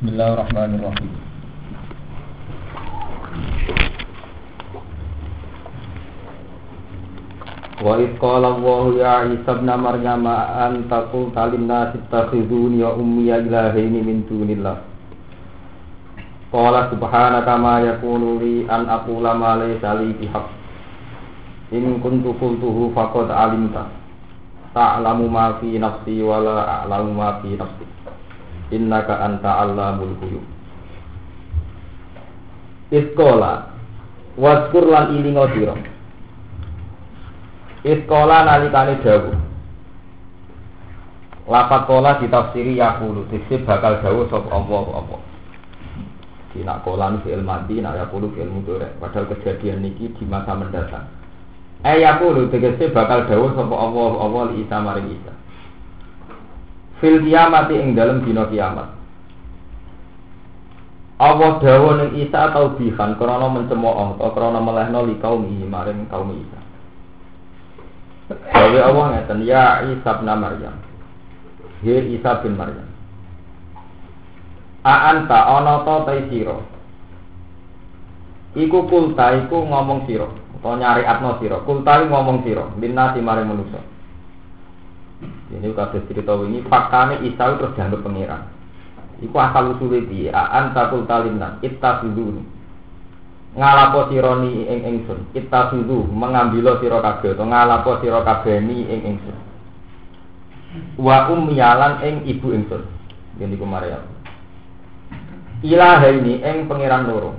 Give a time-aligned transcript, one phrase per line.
[0.00, 1.12] Bismillahirrahmanirrahim.
[7.84, 14.00] Wa idh qala Allah ya Isa ibn Maryam anta qulta lin-nasi ittakhiduni wa ummi ilahaini
[14.00, 14.80] min dunillah.
[16.48, 20.48] Qala subhanaka ma yakunu li an aqula ma laysa li bihaq.
[21.76, 23.84] In kuntu qultuhu faqad alimta.
[24.72, 27.84] Ta'lamu ma fi nafsi wa la a'lamu ma fi nafsi.
[28.70, 30.46] Innaka anta allamul ghuyub.
[32.90, 33.70] Iskola
[34.38, 35.74] Waskur lan ilingo sira.
[37.82, 39.50] Iskola nalikane dawuh.
[41.50, 45.18] Lafat kola ditafsiri yakulu Diksi bakal dawuh sop Allah apa
[46.54, 50.54] Di nak kola nu fi'il mati Nak yakulu fi'il mudore Padahal kejadian niki di masa
[50.54, 51.10] mendatang.
[51.82, 55.39] Eh yakulu diksi bakal dawuh sop Allah Allah li Isa maring Isa
[57.00, 59.00] Fil kiamati ing dalem dina kiamat
[61.20, 66.32] Allah dawa ning Isa atau bihan krana mencemooh atau krana melehno li kaum maring kaum
[66.32, 66.60] Isa.
[68.56, 70.80] Dawe Allah ngeten ya Isa bin Maryam.
[71.84, 72.88] He Isa bin Maryam.
[74.80, 76.16] A anta ana ta ta.
[78.56, 81.60] Iku kulta iku ngomong sira utawa nyari atno sira.
[81.68, 83.89] Kulta ngomong sira minnati maring manusa.
[85.50, 88.42] Ini kabeh cerita ini faktane Isa terus dianggap pangeran.
[89.20, 90.30] Iku asal usule piye?
[90.32, 92.40] Aan takul talimna ittasudu.
[93.58, 95.34] Ngalapo sironi ing ingsun.
[95.34, 99.36] Ittasudu mengambil sira kabeh utawa ngalapo sira kabeh ni ing ingsun.
[100.96, 102.86] Wa ummiyalan ing ibu ingsun.
[103.42, 104.06] Ini ku Maryam.
[105.66, 107.34] Ilaha ini ing pangeran loro.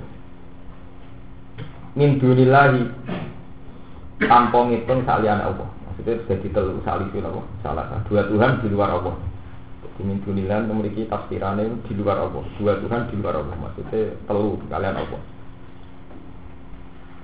[1.96, 2.82] Min dunillahi
[4.22, 5.81] tanpa ngitung saliyane Allah.
[5.92, 7.44] Maksudnya jadi telu salisi Allah.
[7.60, 9.12] Salah dua Tuhan di luar Allah.
[10.00, 12.40] Min dunilan memiliki tafsirannya di luar Allah.
[12.56, 13.52] Dua Tuhan di luar Allah.
[13.60, 15.20] Maksudnya telu kalian Allah.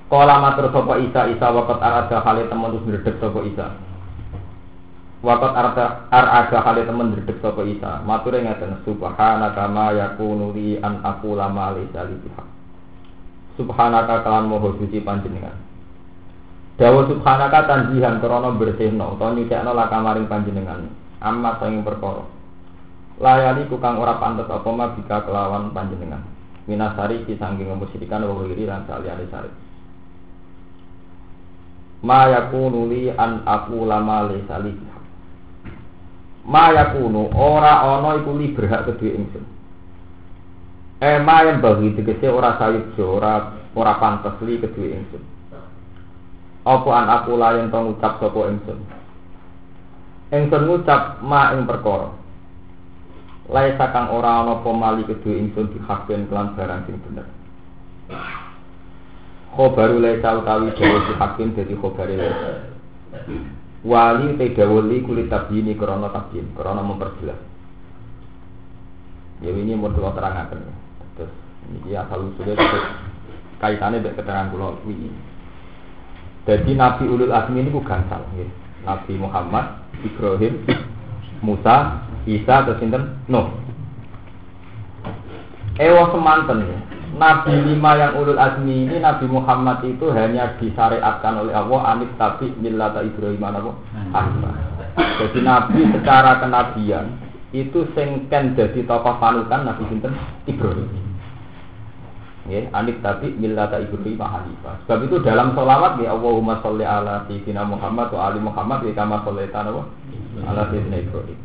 [0.08, 3.66] Kala matur sapa Isa Isa wakat arada kali temen terus ndredeg sapa Isa.
[5.24, 8.04] Wakat arada arada kali temen ndredeg sapa Isa.
[8.04, 12.20] Mature ngeten subhanaka ma yakunu li an aqula ma laysa li.
[13.56, 15.67] Subhanaka kalan moho suci panjenengan.
[16.78, 20.86] Dawa subhanaka tanjihan krana bersihno utawa nyucikno lakamaring panjenengan.
[21.18, 22.22] Amma sing perkara.
[23.18, 26.22] Layani kukang ora pantes apa ma bika kelawan panjenengan.
[26.70, 29.50] Minasari ki sangking musyrikan wa wiri lan saliyane sari.
[32.06, 34.38] Ma yakunu li an aku lama li.
[34.46, 34.78] Salih
[36.46, 39.44] ma yakunu ora ana iku li berhak kedue ingsun.
[41.02, 45.37] Eh yang bagi tegese ora sayujo ora ora pantes li kedue ingsun
[46.68, 48.78] apa an aku layan to ngucap sapa ingsun
[50.36, 52.12] ingsun ngucap ma ing perkara
[53.48, 57.26] laisa kang ora ana apa mali kedue ingsun dihakken kelan barang sing bener.
[59.56, 62.50] Khobaru laisa utawi dawa dihakken dadi khobare laisa.
[63.88, 67.40] Wali te dawuli kulit tabyini krana tabyin, krana memperjelas.
[69.40, 70.60] Ya ini mau kula terangaken.
[71.16, 71.32] Terus
[71.80, 72.52] iki asal usule
[73.62, 75.08] kaitane mek keterangan kula kuwi.
[76.48, 78.48] Jadi Nabi Ulul Azmi ini ku gansal nggih.
[78.88, 80.64] Nabi Muhammad, Ibrahim,
[81.44, 83.20] Musa, Isa atau sinten?
[83.28, 83.52] No.
[85.76, 86.78] Ewa semanten ya.
[87.18, 92.52] Nabi lima yang ulul azmi ini Nabi Muhammad itu hanya disyariatkan oleh Allah anit tapi
[92.60, 93.40] millata Ibrahim?
[94.12, 94.54] Hanifah.
[94.96, 97.16] Jadi Nabi secara kenabian
[97.56, 100.12] itu sengken jadi tokoh panutan Nabi sinten
[100.44, 101.07] Ibrahim.
[102.48, 104.80] Ya, anit tapi millata Ibrahim Hanifah.
[104.88, 109.20] Sebab itu dalam sholawat ya Allahumma sholli ala sayyidina Muhammad wa ali Muhammad wa kama
[109.20, 109.84] shollaita ala
[110.72, 111.38] sayyidina Ibrahim.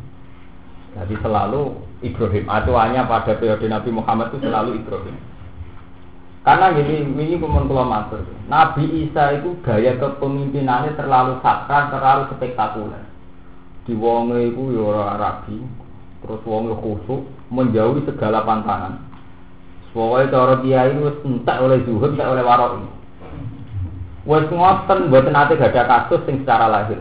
[0.96, 2.44] Jadi selalu Ibrahim.
[2.48, 5.16] Atuannya pada periode Nabi Muhammad itu selalu Ibrahim.
[6.44, 7.88] Karena gini, ini pun kalau.
[8.52, 13.04] Nabi Isa itu gaya kepemimpinannya terlalu sakral, terlalu spektakuler.
[13.88, 15.60] Di wonge itu ya ora rabi,
[16.24, 18.96] terus wonge khusuk, menjauhi segala pantangan.
[19.94, 22.82] Pokoknya cara kiai itu entek oleh zuhud, entek oleh warok.
[24.26, 26.98] Wes ngoten buat nanti gak ada kasus yang secara lahir.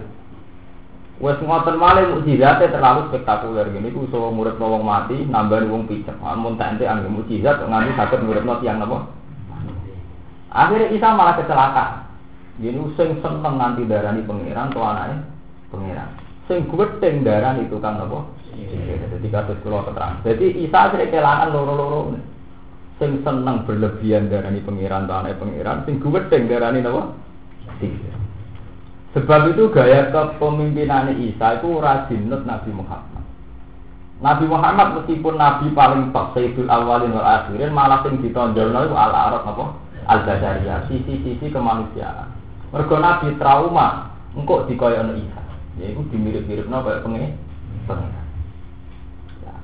[1.18, 6.13] Wes ngoten malih mukjizate terlalu spektakuler gini ku iso murid wong mati nambah wong picek.
[6.22, 9.10] Amun tak ente anggo mukjizat nganti saged muridno tiyang napa?
[10.54, 11.92] Akhirnya Isa malah kecelakaan.
[12.62, 15.18] Gini sing seneng nganti darani pangeran to anake
[15.74, 16.10] pangeran.
[16.45, 18.28] Sing getheng darani tukang napa?
[18.54, 20.22] Jadi kados kula keterangan.
[20.28, 22.32] Jadi Isa akhirnya kelangan loro-loro.
[23.01, 27.18] Sing seneng berlebihan darani pangeran to anake pangeran, sing getheng darani napa?
[29.13, 33.22] Sebab itu gaya kepemimpinan Isa itu ora dinut Nabi Muhammad.
[34.24, 39.13] Nabi Muhammad meskipun nabi paling top Sayyidul Awalin wal Akhirin malah sing ditonjolno iku al
[39.13, 39.66] arab apa?
[40.07, 42.31] Al Basyariyah, sisi-sisi kemanusiaan.
[42.72, 45.42] Mergo nabi trauma engkok dikoyono Isa.
[45.78, 47.36] Ya iku dimirip-miripno kaya pengen
[47.86, 48.22] pengen.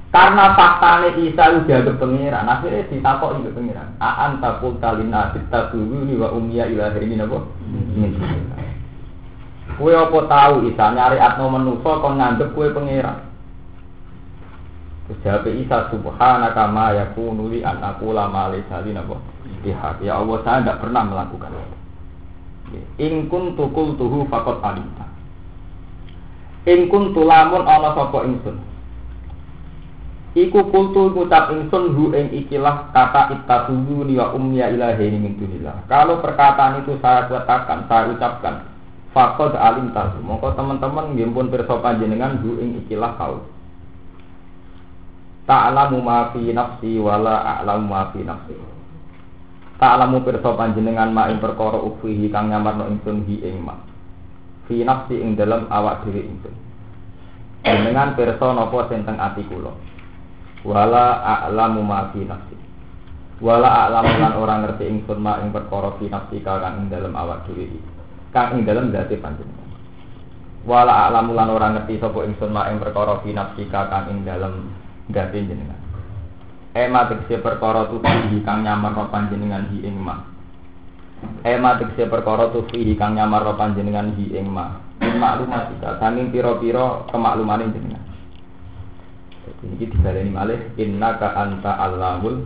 [0.09, 3.93] Karena faktanya Isa itu dianggap pengiran, akhirnya ditakok juga pengiran.
[4.01, 7.45] Aan takul talina kita ini wa umia ilahi ini nabo.
[9.77, 13.21] Kue apa tahu Isa nyari atno menuso kon nganggep kue pengiran.
[15.21, 19.21] Jawab Isa subhanaka ma yakunu li an aku lama sali nabo.
[19.61, 21.77] Ya Allah saya tidak pernah melakukan itu.
[22.97, 25.05] In kuntu qultuhu faqad alimta.
[26.65, 28.68] In kuntu lamun ana sapa ingsun.
[30.37, 35.89] Iku kultu ngucap ingsun hu ing ikilah kata ittatuhu ni wa ummiya ilahi min dunillah.
[35.89, 38.61] Kalau perkataan itu saya katakan, saya ucapkan,
[39.09, 40.21] faqad alim tahu.
[40.21, 43.41] Mongko teman-teman nggih pun pirsa panjenengan hu ing ikilah kau.
[45.49, 48.53] Ta'lamu ma fi nafsi wala a'lamu ma fi nafsi.
[49.81, 53.81] Ta'lamu pirsa panjenengan ma ing perkara ukhihi kang nyamarno ingsun hi ing ma.
[54.69, 56.53] Fi nafsi ing dalam awak dhewe ingsun.
[57.65, 59.41] Dengan pirsa napa sing teng ati
[60.65, 62.55] wala a'lamu ma fi nafsi.
[63.39, 67.47] Wala a'lamu lan ora ngerti ingsun ma ing perkara fi nafsi kang ing dalem awak
[67.47, 67.79] dhewe
[68.35, 69.69] kang ing dalem zati panjenengan.
[70.67, 74.71] Wala a'lamu lan ora ngerti sapa ingsun ma ing perkara fi nafsi kang ing dalem
[75.11, 75.89] zati panjenengan
[76.79, 80.21] ema tegese perkara tuhi kang nyamar panjenengan hi ing ma.
[81.41, 84.77] Ema tegese perkara tuhi kang nyamar panjenengan hi ing ma.
[84.99, 88.03] Maklumat saking pira-pira kemakluman jenengan
[89.65, 92.45] ini dibaleni malih innaka anta allamul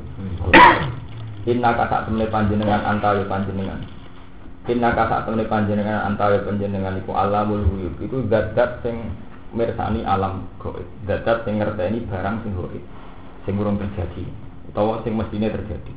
[1.43, 3.79] innaka sak temne panjenengan anta ya panjenengan.
[4.63, 9.11] Innaka sak temne panjenengan anta ya panjenengan iku alamul ghuyub iku zat-zat sing
[9.51, 12.83] mirsani alam gaib zat-zat sing ngerteni barang sing gaib
[13.43, 14.23] sing urung terjadi
[14.71, 15.93] utawa sing mestine terjadi.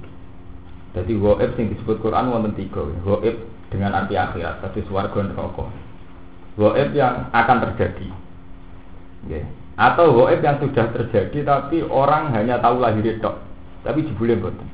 [0.98, 3.36] Jadi gaib sing disebut Quran wonten tiga gaib
[3.70, 5.66] dengan arti akhirat satu swarga neraka.
[6.58, 8.08] Gaib yang akan terjadi.
[9.26, 13.32] Yeah atau goib yang sudah terjadi tapi orang hanya tahu lahir itu
[13.84, 14.68] tapi jebule boten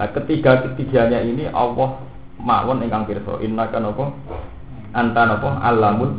[0.00, 3.42] nah ketiga ketiganya ini Allah mawon ingkang pirsa.
[3.42, 4.04] Inna kan apa
[4.94, 6.16] anta apa alamul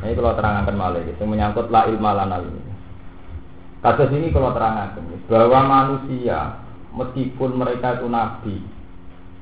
[0.00, 2.40] ini kalau terangkan malah itu menyangkut la ilma lana.
[2.40, 2.62] Ini
[3.84, 4.96] kasus ini kalau terangkan
[5.28, 6.56] bahwa manusia
[6.96, 8.56] meskipun mereka itu nabi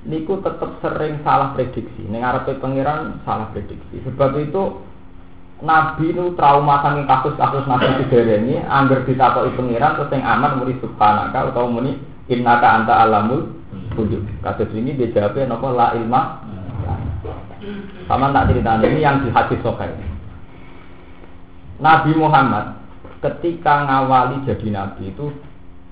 [0.07, 2.03] niku tetap sering salah prediksi.
[2.11, 4.03] Nengarepe pangeran salah prediksi.
[4.03, 4.83] Sebab itu
[5.59, 11.51] Nabi itu trauma saking kasus-kasus Nabi ini angger ditakoki pengiran terus yang aman muni subhanaka
[11.51, 11.99] atau muni
[12.31, 13.59] innaka anta alamul
[13.99, 14.23] wujud.
[14.39, 16.47] Kasus ini dia jawabnya nopo la ilma.
[18.07, 19.91] Sama tak cerita ini yang di hadis sokai.
[21.83, 22.79] Nabi Muhammad
[23.19, 25.35] ketika ngawali jadi nabi itu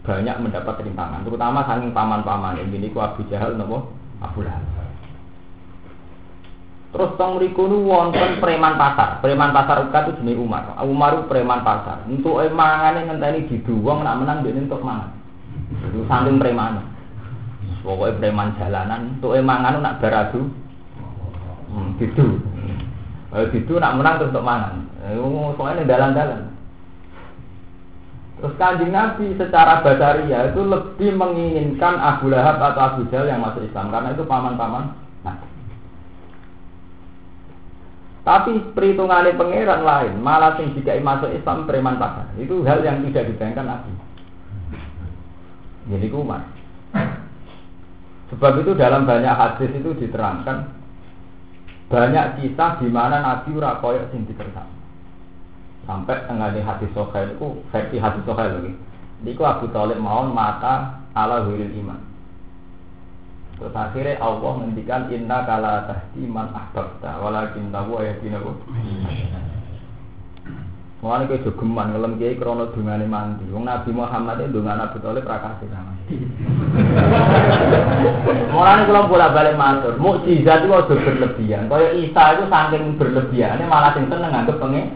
[0.06, 3.90] banyak mendapat rintangan, terutama saking paman-paman ini ku Abu Jahal nopo
[4.22, 4.85] Abu Lahab.
[6.94, 9.18] Terus tong mriku nu wonten preman pasar.
[9.20, 10.76] Preman pasar ukat itu jenis Umar.
[10.86, 12.06] Umar preman pasar.
[12.06, 15.10] Untuk emangane ngenteni diduwong nak menang dia untuk mangan.
[15.90, 16.86] Itu saking preman.
[17.82, 19.00] Pokoknya preman jalanan.
[19.18, 20.48] Untuk emangan nak beradu.
[21.74, 22.40] Hmm, gitu.
[23.34, 24.86] Eh, gitu nak menang terus untuk mangan.
[25.04, 25.18] Eh,
[25.58, 26.56] soalnya dalan-dalan.
[28.36, 33.64] Terus kanjeng Nabi secara basaria itu lebih menginginkan Abu Lahab atau Abu Jahal yang masuk
[33.64, 34.93] Islam karena itu paman-paman
[38.26, 42.26] Tapi perhitungannya pangeran lain, malah sing jika masuk Islam preman pasar.
[42.34, 43.92] Itu hal yang tidak dibayangkan Nabi.
[45.94, 46.42] Jadi kumat.
[48.34, 50.74] Sebab itu dalam banyak hadis itu diterangkan
[51.86, 54.26] banyak kisah di mana Nabi ora koyok sing.
[55.86, 58.74] Sampai tengah di hadis Sohail itu versi hadis Sohail lagi.
[59.22, 62.16] Niku Abu Talib mohon mata ala wiril iman.
[63.56, 68.53] Terus akhirnya Allah menghentikan inna kala tahdi man ahbabta walakin tahu ayat ini aku.
[71.01, 73.44] Mulane kowe jogeman ngelem kiai krana dungane mandi.
[73.48, 75.93] Wong Nabi Muhammad itu dungan Abu Thalib ra kasih sama.
[78.53, 81.69] Mulane kula bolak-balik matur, mukjizat itu aja berlebihan.
[81.69, 84.91] Kaya Isa itu saking berlebihane malah sing seneng nganggep pengen.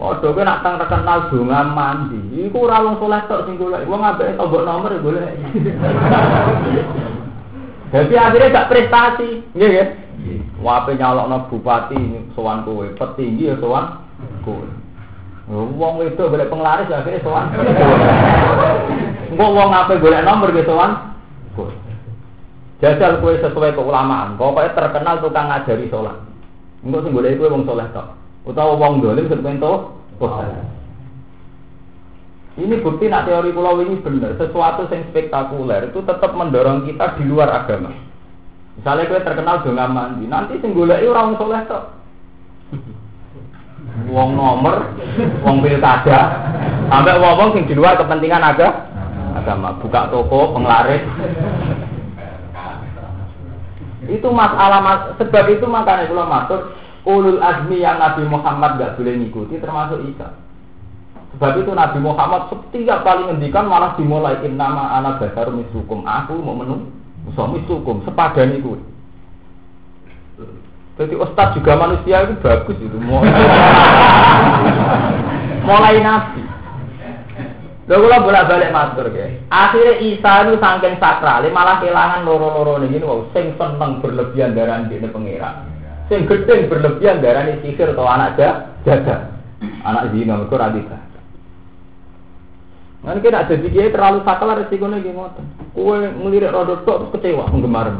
[0.00, 2.20] Padha kowe nak tang terkenal donga mandi.
[2.44, 3.88] Iku ora wong saleh tok sing golek.
[3.88, 5.32] Wong ambek tombok nomor ya golek.
[7.92, 9.84] Jadi akhirnya gak prestasi, iya ya.
[10.64, 11.98] Wape nyalok bupati
[12.32, 14.00] sowan kowe, petinggi ya sowan
[14.46, 14.64] kowe.
[15.52, 17.52] Wong itu boleh penglaris ya akhirnya sowan.
[19.28, 21.12] Engko wong apa boleh nomor gitu sowan
[21.52, 21.68] kowe.
[22.80, 26.16] Jajal kowe sesuai keulamaan, pokoknya terkenal tukang ngajari sholat.
[26.80, 28.16] Engko sing golek kowe wong soleh tok.
[28.48, 29.72] Utawa wong dolim sing pengen to
[32.54, 34.38] Ini bukti nak teori pulau ini benar.
[34.38, 37.90] Sesuatu yang spektakuler itu tetap mendorong kita di luar agama.
[38.78, 41.84] Misalnya gue terkenal dengan mandi, nanti sing golek orang soleh tok.
[44.10, 44.90] Wong nomor,
[45.46, 46.42] wong pilkada,
[46.90, 48.90] sampai wong wong sing di luar kepentingan agama,
[49.38, 51.02] agama buka toko, penglaris.
[54.10, 56.60] Itu masalah mas, sebab itu makanya kalau matur
[57.06, 60.43] ulul azmi yang Nabi Muhammad gak boleh ngikuti termasuk Isa.
[61.34, 66.54] Sebab itu Nabi Muhammad setiap kali ngendikan malah dimulai nama anak dasar misukum aku mau
[66.54, 66.94] menung
[67.34, 68.78] suami misukum sepadan itu.
[70.94, 72.98] Jadi ustaz juga manusia itu bagus itu.
[75.66, 76.42] Mulai nabi.
[77.84, 79.44] Lho kula bolak-balik matur ke.
[79.52, 84.96] Akhirnya Isa itu saking sakral, malah kehilangan loro-loro ini wow, sing seneng berlebihan darah di
[85.04, 85.68] pengira.
[86.08, 88.40] Sing gedeng berlebihan darah ini sihir atau anak
[88.88, 89.36] jaga.
[89.84, 90.72] Anak zina mergo ra
[93.04, 95.40] Nanti kita ada kiai terlalu sakral resikonya gimana?
[95.76, 97.92] Kue ngelirik rodot tok kecewa penggemar.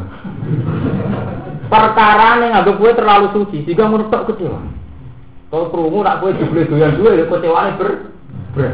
[1.69, 4.61] perkara nih nggak gue terlalu suci sehingga menurut kecewa
[5.49, 7.91] kalau kerungu nak gue dibeli doyan dua ya kecewa ber
[8.55, 8.73] ber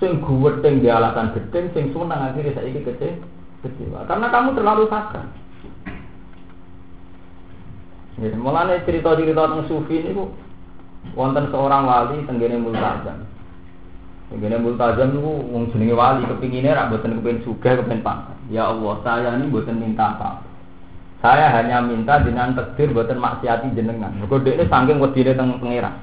[0.00, 3.20] sing gue teng di alatan gedeng sing seneng akhirnya saya ini kece
[3.62, 5.28] kecewa karena kamu terlalu sakral
[8.20, 10.28] Ya, mulane cerita-cerita tentang sufi ini bu,
[11.16, 13.24] wonten seorang wali tenggene multazam.
[14.30, 18.38] Tenggene multazam niku wong jenenge wali kepingine rak boten kepengin sugih kepengin pangkat.
[18.46, 20.46] Ya Allah, saya ini boten minta apa.
[21.18, 24.14] Saya hanya minta dengan takdir buatan maksiati jenengan.
[24.16, 25.98] Mergo ini saking wedine teng pangeran.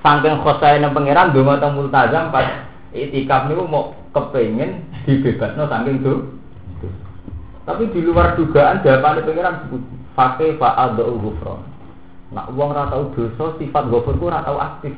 [0.00, 2.64] Saking khosaine pangeran donga teng multazam pas
[2.96, 6.14] itikaf niku mau kepengin dibebasno saking itu.
[7.68, 9.82] Tapi di luar dugaan jawaban pangeran sebut
[10.16, 11.75] fakih fa'adhu ghufran.
[12.34, 14.90] Nak uang ora tau dosa sifat ghafur ku ora tau aktif.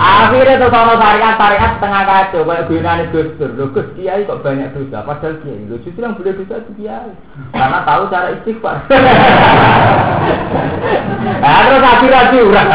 [0.00, 3.72] Akhirnya tuh kalau syariat syariat setengah kacau kayak gunanya Gus Dur.
[3.72, 5.00] Gus Kiai kok banyak dosa.
[5.00, 5.64] Padahal Kiai.
[5.64, 7.12] Loh justru yang boleh dosa itu Kiai.
[7.56, 8.76] Karena tahu cara istighfar.
[11.40, 12.68] nah, terus akhir akhir urang.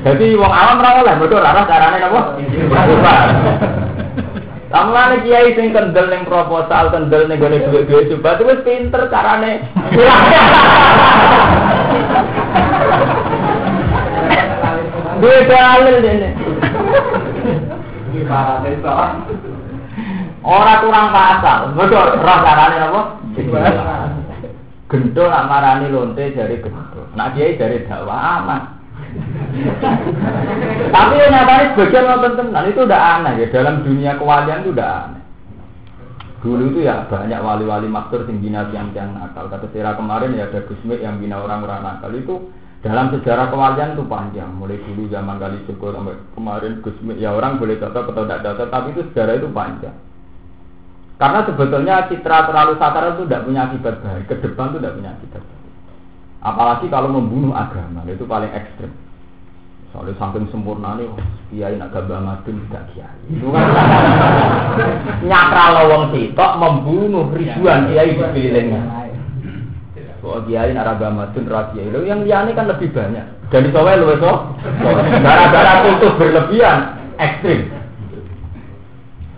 [0.00, 2.38] Jadi wong awam ora oleh betul carane napa?
[2.38, 3.89] Istighfar.
[4.70, 9.66] Kamane kiai sing kendel ning proposal, kendel ning gone dhuwit-dhuwit coba wis pinter carane.
[15.20, 16.32] Duwe dalil dene.
[20.40, 23.00] Ora kurang pasal, betul roh carane apa?
[24.86, 27.10] Gendol nak marani lonte jari gendol.
[27.18, 28.79] Nak kiai jari dakwah aman.
[30.90, 34.88] Tapi yang nyatanya sebagian nonton tenan itu udah aneh ya dalam dunia kewalian itu udah
[35.06, 35.22] aneh.
[36.40, 39.52] Dulu itu ya banyak wali-wali maksur yang bina tiang-tiang nakal.
[39.52, 42.48] Kata Tira kemarin ya ada Gusmik yang bina orang-orang nakal itu
[42.80, 44.48] dalam sejarah kewalian itu panjang.
[44.56, 48.68] Mulai dulu zaman kali Joko sampai kemarin Gusmik ya orang boleh cocok atau tidak cocok,
[48.72, 49.96] tapi itu sejarah itu panjang.
[51.20, 55.10] Karena sebetulnya citra terlalu sakar itu tidak punya akibat baik, ke depan itu tidak punya
[55.12, 55.59] akibat baik.
[56.40, 58.88] Apalagi kalau membunuh agama, itu paling ekstrim.
[59.92, 61.10] Soalnya saking sempurna nih,
[61.50, 63.20] kiai nak gabah madun tidak kiai.
[63.26, 63.66] Itu kan
[65.76, 68.80] lawang sitok membunuh ribuan kiai di pilihnya.
[70.22, 71.90] Kok kiai nak gabah madun kiai.
[71.92, 73.50] Lo yang liane kan lebih banyak.
[73.50, 74.34] Dan di Sawai lu itu,
[75.26, 76.78] gara-gara kultus berlebihan,
[77.18, 77.66] ekstrim.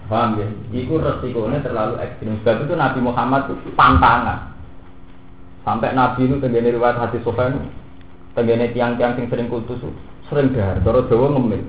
[0.05, 0.45] Paham ya?
[0.69, 2.37] Iku resikonya terlalu ekstrim.
[2.45, 4.52] Sebab itu Nabi Muhammad itu pantangan.
[5.63, 7.71] Sampai Nabi itu tenggene riwayat hadis Sofyan,
[8.35, 9.79] tenggene tiang-tiang yang sering kultus
[10.27, 11.63] sering dahar, cara Jawa ngemil.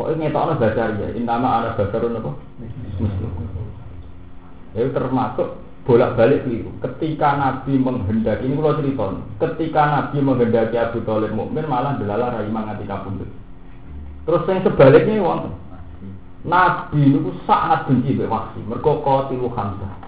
[0.00, 2.30] Pokoknya ngetokno dasar ya, intama ana dasarun apa?
[2.96, 3.30] Muslim.
[4.72, 6.72] Ya termasuk bolak-balik keliru.
[6.80, 9.06] Ketika Nabi menghendaki ini kalau cerita,
[9.44, 13.28] ketika Nabi menghendaki Abu Thalib mukmin malah delala rai mangati kapundhut.
[14.24, 15.52] Terus yang sebaliknya wonten.
[16.48, 19.99] Nabi itu sangat benci be wahsi, mergo qatilu Hamzah.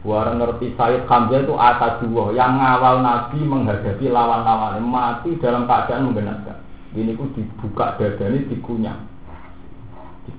[0.00, 6.08] Warang ngerti Sayyid Hamzah itu atas dua yang ngawal Nabi menghadapi lawan-lawan mati dalam keadaan
[6.08, 6.56] menggenapkan.
[6.96, 8.96] Ini ku dibuka ini dikunyah.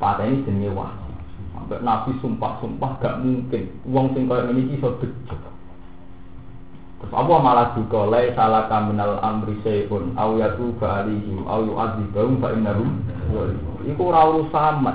[0.01, 1.13] ini jenenge wahsi.
[1.53, 3.69] Sampai Nabi sumpah-sumpah gak mungkin.
[3.85, 5.41] Uang sing ini iso becek.
[7.01, 12.53] Terus apa malah juga lai salah kaminal amri sayun au yatuba alihim au yu'adzibahum fa
[12.53, 13.01] innahum
[13.85, 14.85] Iku ora urusan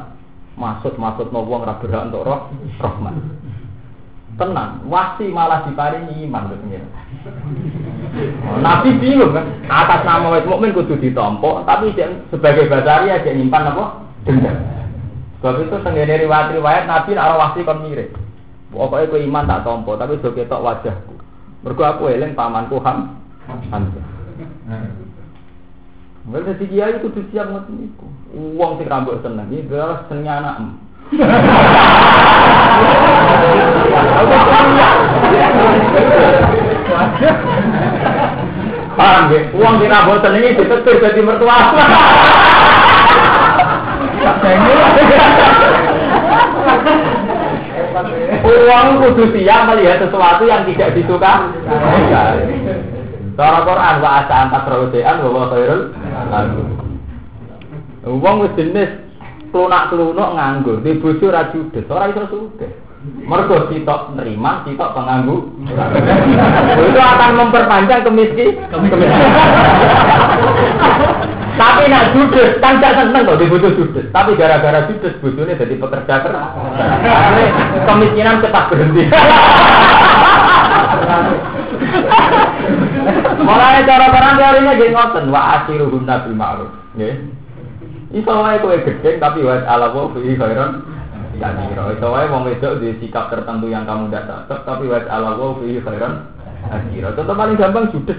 [0.57, 2.49] Maksud-maksud no wong ra berhak untuk roh
[2.81, 3.13] rahmat.
[4.37, 6.93] Tenang, wasi malah diparingi iman ke pengiran.
[8.61, 11.97] Nabi bingung kan, atas nama wis mukmin kudu ditompo, tapi
[12.29, 14.05] sebagai basaria dia nyimpan apa?
[14.29, 14.57] Dendam.
[15.41, 18.13] Sebab itu tenggene riwayat-riwayat Nabi nek wasi kon mirip.
[18.69, 21.17] Pokoknya ku iman tak tompo, tapi do ketok wajahku.
[21.65, 23.17] Mergo aku eling pamanku Ham
[23.49, 24.07] Hamzah.
[26.27, 28.07] Wong dadi kiai kudu siap ngoten niku.
[28.35, 30.57] Sing rambut seneng iki adalah senenge anak.
[38.97, 39.31] Paham?
[39.55, 41.59] Wong sing rambut seneng iki ditetir dadi mertua.
[48.47, 51.55] Uang kudu siap melihat sesuatu yang tidak disuka.
[53.37, 55.93] Cara Quran wa asa antak rawdean wa khairul
[58.07, 59.06] Uang wis jenis
[59.57, 62.69] klunak-klunuk nganggur, di bojo ra judes, ora iso sugih.
[63.25, 65.49] Mergo sitok nerima, sitok penganggu.
[66.93, 68.61] Itu akan memperpanjang kemiskin.
[71.57, 74.13] Tapi nak judes, kan gak seneng kok dibutuh judes.
[74.13, 76.53] Tapi gara-gara judes bojone jadi pekerja keras.
[77.89, 79.09] Kemiskinan cepat berhenti.
[83.41, 86.69] Mulai cara orang teorinya jadi ngoten, wa asiruhun nabi ma'ruf.
[86.93, 87.36] Nggih.
[88.17, 90.81] Iso wae kowe gedhe tapi wa ala wa fi khairan
[91.37, 91.93] kira.
[91.93, 95.53] Iso wae wong wedok di sikap tertentu yang kamu tidak cocok tapi wa ala wa
[95.61, 96.33] fi khairan.
[97.13, 98.17] Contoh paling gampang judes.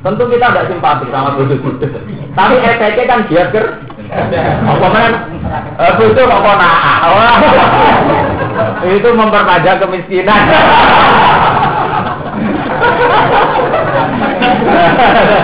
[0.00, 1.92] Tentu kita tidak simpatik sama bodoh judes.
[2.32, 3.84] Tapi efeknya kan dia ker.
[4.64, 5.12] Apa men?
[6.00, 7.36] Bodoh kok nah.
[8.80, 10.40] Itu memperpanjang kemiskinan.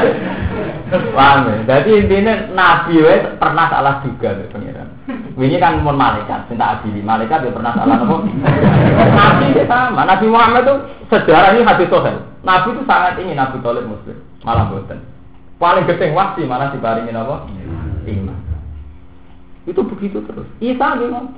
[0.92, 1.56] Paham ya?
[1.64, 4.88] Jadi intinya Nabi we pernah salah juga tuh pengiran.
[5.40, 7.00] Ini kan mau malaikat, minta adili.
[7.00, 8.28] Malaikat dia pernah salah nopo.
[9.16, 10.04] Nabi itu sama.
[10.04, 10.75] Nabi Muhammad itu
[11.08, 12.16] sejarah ini hadis sohel.
[12.44, 14.20] Nabi itu sangat ingin Nabi Tolib Muslim.
[14.44, 15.00] Malah boten.
[15.56, 17.49] Paling gedeng wasi mana dibaringin apa?
[18.04, 18.37] Iman.
[19.64, 20.49] Itu begitu terus.
[20.58, 21.32] Isa gimana?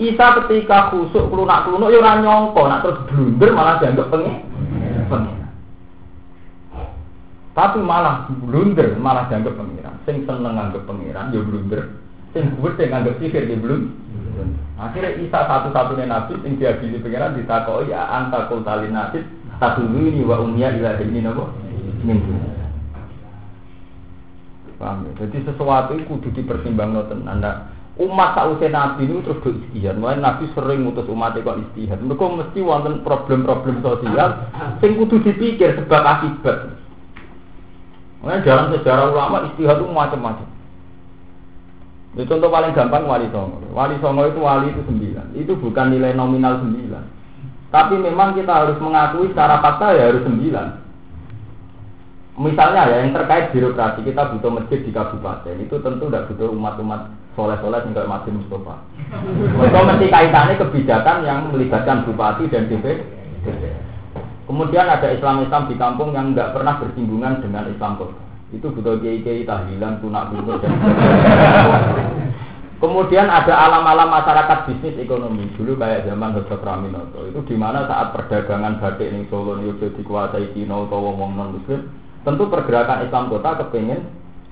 [0.00, 4.42] Isa ketika khusuk kelunak kelunak ya orang nyongko, nak terus blunder malah dianggap pengen.
[5.12, 5.39] pengen.
[7.60, 9.92] Tapi malah blunder, malah dianggap pengiran.
[10.08, 11.92] Sing seneng nganggap pengiran, ya blunder.
[12.32, 13.92] Sing gue sing nganggap sihir, ya blunder.
[14.80, 19.20] Akhirnya Isa satu-satunya nabi sing diadili pengiran ditakoi ya anta kultali nabi
[19.60, 21.52] satu ini wa umya ila ini nopo
[22.00, 22.32] minggu.
[24.80, 25.28] Paham ya?
[25.28, 27.44] Jadi sesuatu itu kudu dipertimbangkan tenan.
[27.44, 27.68] Nah,
[28.00, 30.00] umat sausé nabi ini terus do istihad.
[30.00, 32.00] Mulai nabi sering mutus umat kok istihad.
[32.00, 34.48] Mereka mesti wonten problem-problem sosial
[34.80, 36.79] sing kudu dipikir sebab akibat.
[38.20, 40.48] Makanya dalam sejarah ulama istihad itu macam-macam.
[42.18, 43.62] Itu contoh paling gampang wali songo.
[43.72, 45.26] Wali songo itu wali itu sembilan.
[45.38, 47.04] Itu bukan nilai nominal sembilan.
[47.70, 50.68] Tapi memang kita harus mengakui secara fakta ya harus sembilan.
[52.40, 57.12] Misalnya ya yang terkait birokrasi kita butuh masjid di kabupaten itu tentu tidak butuh umat-umat
[57.36, 58.74] soleh-soleh kayak Masjid Mustafa.
[59.60, 63.19] Itu mesti kaitannya kebijakan yang melibatkan bupati dan DPR.
[64.50, 68.18] Kemudian ada Islam-Islam di kampung yang nggak pernah bersinggungan dengan Islam kota.
[68.50, 70.74] Itu butuh kiai-kiai tahlilan, tunak bunga dan
[72.82, 75.46] Kemudian ada alam-alam masyarakat bisnis ekonomi.
[75.54, 76.58] Dulu kayak zaman Dr.
[76.58, 81.54] Praminoto itu di mana saat perdagangan batik ini Solo sudah dikuasai Cina atau wong non
[81.54, 81.86] Muslim
[82.26, 84.02] tentu pergerakan Islam kota kepengen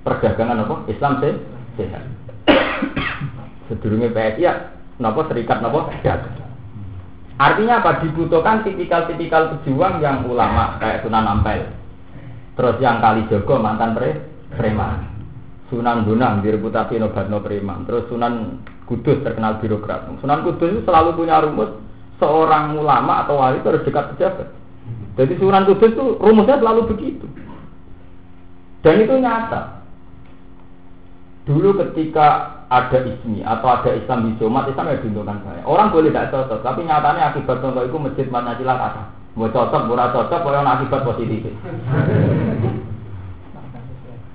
[0.06, 0.74] perdagangan apa?
[0.86, 1.12] Islam
[1.74, 2.04] sehat.
[3.66, 6.47] Sedurungnya PSI ya nopo serikat nopo dagang
[7.38, 8.02] Artinya apa?
[8.02, 11.70] Dibutuhkan tipikal-tipikal pejuang yang ulama kayak Sunan Ampel.
[12.58, 14.18] Terus yang kali Jogo mantan pre
[14.58, 15.06] preman.
[15.70, 17.86] Sunan Bonang direputasi nobatno preman.
[17.86, 18.58] Terus Sunan
[18.90, 20.10] Kudus terkenal birokrat.
[20.18, 21.70] Sunan Kudus itu selalu punya rumus
[22.18, 24.48] seorang ulama atau wali itu harus dekat pejabat.
[25.14, 27.26] Jadi Sunan Kudus itu rumusnya selalu begitu.
[28.82, 29.86] Dan itu nyata.
[31.46, 35.64] Dulu ketika ada ismi atau ada Islam di Jumat, Islam ya diuntungkan saya.
[35.64, 39.02] Orang boleh tidak cocok, tapi nyatanya akibat contoh itu masjid Manajila kata.
[39.40, 41.52] Mau cocok, mau cocok, kalau akibat positif.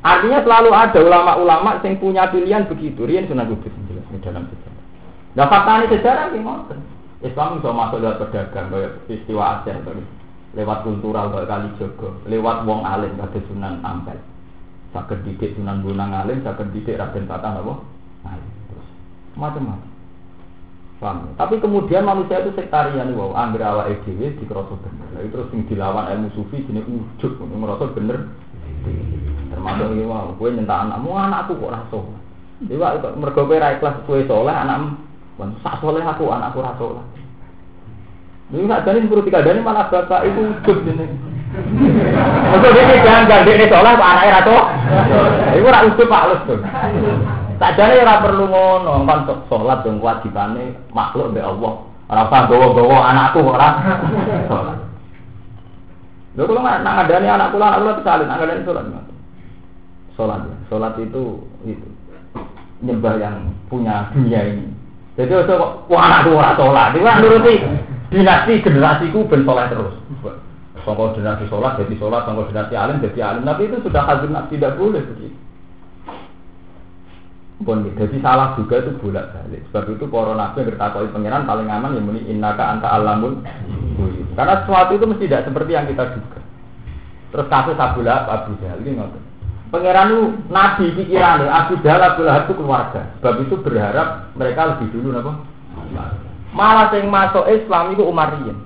[0.03, 3.07] Artinya selalu ada ulama-ulama yang punya pilihan begitu.
[3.07, 4.83] Rian sunnah kudus jelas di dalam sejarah.
[5.39, 6.75] Nah fakta ini sejarah gimana?
[7.23, 9.79] Islam bisa masuk lewat pedagang, kayak peristiwa Aceh,
[10.59, 14.19] lewat kultural kayak kali Jogo, lewat wong alim kata Sunan Ampel.
[14.91, 17.92] Sakit didik Sunan Bonang alim, sakit didik Raden Patah apa?
[18.23, 18.87] Terus
[19.35, 19.93] macam-macam.
[21.03, 21.35] Paham?
[21.35, 25.03] Tapi kemudian manusia itu sektarian wow, angger awak EDW di kroso bener.
[25.19, 28.31] Lalu terus yang dilawan ilmu sufi jenis ujuk, ngerasa bener.
[29.51, 31.99] Termasuk ini wow, gue nyentak anakmu, anakku kok raso.
[32.63, 34.95] Dewa itu mergo kowe ra ikhlas kowe soleh anakmu.
[35.35, 37.03] Wan sak soleh aku anakku ra soleh.
[38.55, 41.11] Ini nggak jadi sepuluh tiga dari malah bapak itu ujuk jenis.
[42.47, 44.57] Mergo dia jangan dia soleh pak anaknya rato.
[45.59, 46.59] Iku ra ujuk pak lus tuh.
[47.63, 51.73] Sajane ora perlu ngono, kan salat dong kewajibane makhluk mbek Allah.
[52.11, 53.69] Ora usah bawa-bawa anakku ora
[54.51, 54.79] salat.
[56.35, 58.83] Lho nggak nang adane anak kula anak kula salin, nang adane salat.
[60.19, 60.55] sholat ya.
[60.67, 61.23] Sholat itu
[61.63, 61.87] itu
[62.83, 64.67] nyembah yang punya dunia ini.
[65.15, 66.91] Jadi itu kok wah anakku ora sholat.
[66.91, 67.53] Itu kan nuruti
[68.11, 69.95] dinasti generasiku ben sholat terus.
[70.83, 73.47] Songkol dinasti sholat jadi sholat, songkol dinasti alim jadi alim.
[73.47, 75.42] Tapi itu sudah hadinat tidak boleh begitu.
[77.63, 79.63] Pun jadi salah juga itu bolak balik.
[79.71, 83.39] Sebab itu para nabi yang bertakoi pangeran paling aman yang muni innaka anta alamun.
[84.35, 86.39] Karena sesuatu itu mesti tidak seperti yang kita duga.
[87.31, 89.23] Terus kasus Abu Lahab, Abu Jahal ini ngotot.
[89.73, 90.23] Pangeran itu
[90.53, 93.01] nabi pikiran Abu Jahal, Abu Lahab itu keluarga.
[93.17, 95.33] Sebab itu berharap mereka lebih dulu apa?
[96.53, 98.57] Malah yang masuk Islam itu Umariyah.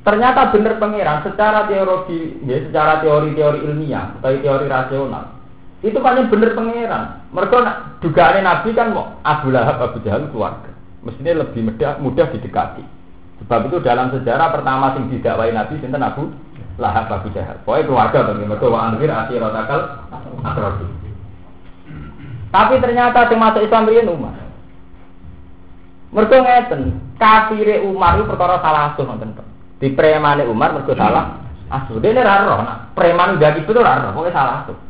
[0.00, 5.39] Ternyata benar pangeran secara teori, ya, secara teori-teori ilmiah, atau teori rasional,
[5.80, 7.24] itu kan yang bener pangeran.
[7.32, 7.56] Mereka
[8.04, 10.68] dugaan Nabi kan mau Abu Lahab Abu Jahal keluarga.
[11.00, 12.84] Mestinya lebih mudah, mudah didekati.
[13.40, 16.28] Sebab itu dalam sejarah pertama sing didakwai Nabi sinten Abu
[16.76, 17.56] Lahab Abu Jahal.
[17.64, 19.08] Pokoknya keluarga bagi mereka wa anfir
[19.40, 19.80] rotakal
[20.44, 20.86] akrobi.
[22.50, 24.36] Tapi ternyata yang masuk Islam riyen Umar.
[26.10, 29.46] Mereka ngeten, kafire Umar itu perkara salah asuh nonton.
[29.78, 31.40] Di premane Umar mereka salah
[31.70, 32.02] asuh.
[32.02, 32.60] Dene ra roh,
[32.92, 34.89] preman udah gitu ora roh, pokoknya salah asuh.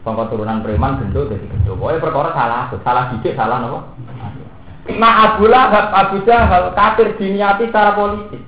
[0.00, 1.76] Sangka turunan preman gendut jadi gendut.
[1.76, 3.78] Pokoknya perkara salah, salah dikit salah nopo.
[4.96, 8.40] Nah Abu Lahab, Abu Jahal kafir diniati secara politik.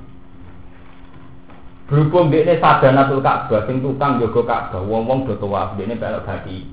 [1.92, 6.64] Berhubung dia sadanatul Ka'bah, sing tukang jogo Ka'bah, wong-wong do tawaf, dia belok bagi.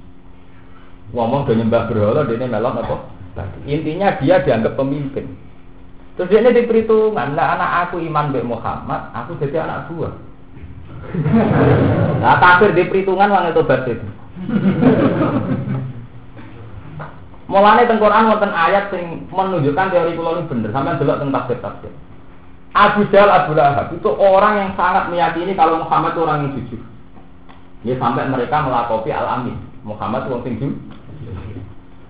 [1.11, 2.95] Wong-wong do nyembah berhala, dia melok apa?
[3.67, 5.27] Intinya dia dianggap pemimpin.
[6.15, 10.13] Terus dia diperhitungan, lah anak aku iman Mbak Muhammad, aku jadi anak buah.
[12.19, 14.07] Nah kafir di perhitungan wong itu itu.
[17.49, 21.89] Mulane teng Quran wonten ayat sing menunjukkan teori kula ini bener, sampean delok teng tafsir-tafsir.
[22.77, 26.81] Abu Jahal Abu Lahab itu orang yang sangat meyakini kalau Muhammad itu orang yang jujur.
[27.81, 29.57] Ya sampai mereka melakopi al-amin.
[29.81, 30.77] Muhammad itu orang jujur.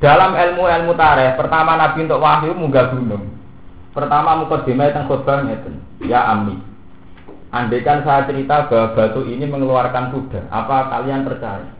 [0.03, 3.31] Dalam ilmu-ilmu tarikh, pertama Nabi untuk wahyu munggah gunung.
[3.95, 6.59] Pertama mukadimah teng khutbah ngeten, ya Ami.
[7.49, 11.78] Andaikan saya cerita bahwa batu ini mengeluarkan kuda, apa kalian percaya?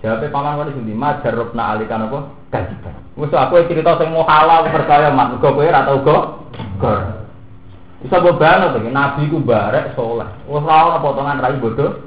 [0.00, 2.32] Jawabnya paman wali sendiri, majar robna alikan apa?
[2.48, 2.96] Kajiban.
[3.20, 6.20] Musuh aku cerita sing mau halal percaya mat, gue kowe atau gue?
[8.00, 10.24] Bisa gue banget lagi, nabi ku barek soleh.
[10.48, 12.00] Wah ora potongan rai bodoh.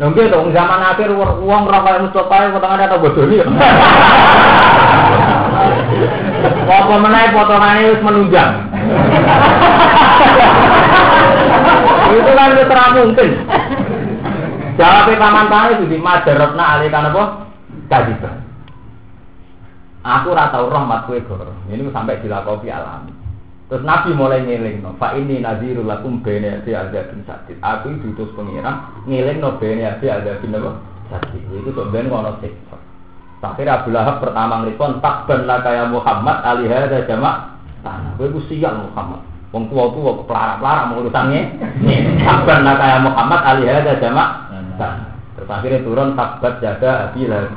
[0.00, 3.44] Nunggu dong zaman akhir uang berapa Mustafa potongan atau bodoh nih.
[6.64, 8.52] Apa menaik potongannya harus menunjang.
[12.08, 13.30] Itu kan terang mungkin.
[14.76, 17.22] Jawab paman paman itu di madarotna alikan apa?
[17.88, 18.46] Kajiban.
[20.06, 21.42] Aku rata rahmat kue gor.
[21.66, 23.10] Ini sampai dilakoni alami.
[23.66, 24.94] Terus Nabi mulai ngiling no.
[25.02, 26.70] Fa ini nadirul lakum bene adi
[27.10, 27.58] bin sakit.
[27.58, 30.78] Aku diutus pengiran ngiling no bene adi bin apa?
[31.10, 31.42] Sakit.
[31.50, 32.78] Itu sebenarnya ngono siksa.
[33.46, 37.54] Akhir Abu Lahab pertama ngelipon takban lah kayak Muhammad alihada jamak
[37.86, 38.18] tanah.
[38.18, 39.22] Gue sial Muhammad.
[39.54, 41.42] Wong tua tua pelara-pelara mau urusannya.
[42.26, 44.45] Takban lah kayak Muhammad alihada jamak
[45.36, 47.56] Terus akhirnya turun takbat jaga Abi Lahab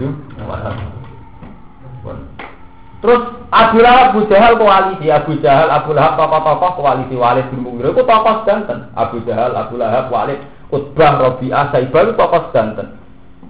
[3.00, 7.96] Terus Abu Lahab, Abu Jahal koalisi, Abu Jahal, Abu Lahab tokoh-tokoh koalisi Walid bin Mughirah
[7.96, 8.92] itu tokoh sedanten.
[8.92, 13.00] Abu Jahal, Abu Lahab, Walid, Utbah, Robi'ah, Saibah itu tokoh sedanten.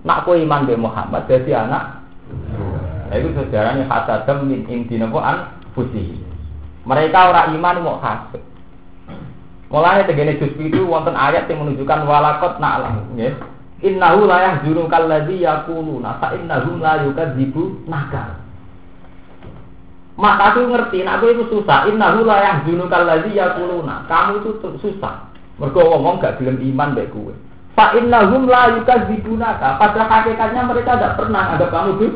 [0.06, 2.06] Nak ku iman be Muhammad jadi anak.
[3.10, 6.22] Nah, itu sejarahnya hasadam min inti an fusi.
[6.86, 8.40] Mereka orang iman mau hasad.
[9.70, 13.34] Mulai tegene juz itu wonten ayat yang menunjukkan walakot na'lam ya.
[13.80, 18.36] Innahu la yahzunu kalladzi yaquluna fa innahum la yukadzibu nakal.
[20.20, 21.88] Mak aku ngerti, nak aku itu susah.
[21.88, 24.04] Innahu la yahzunu kalladzi yaquluna.
[24.12, 24.50] Kamu itu
[24.84, 25.32] susah.
[25.60, 27.32] Mergo ngomong gak gelem iman baik kowe.
[27.76, 29.80] Fa innahum la yukadzibunaka.
[29.80, 32.12] Pada hakikatnya mereka tidak pernah ada kamu tuh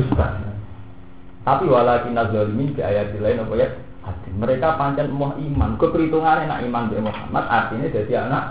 [0.00, 0.40] dusta.
[1.44, 3.68] Tapi walakin zalimin di ayat lain apa ya?
[4.32, 5.76] Mereka pancen mau iman.
[5.76, 8.44] Keperhitungannya nak iman di Muhammad artinya jadi anak.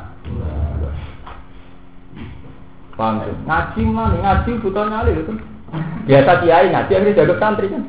[2.93, 4.15] Paham Ngaji mana?
[4.21, 5.33] Ngaji butuh nyali itu.
[6.07, 7.83] Biasa kiai ngaji akhirnya jadi santri kan.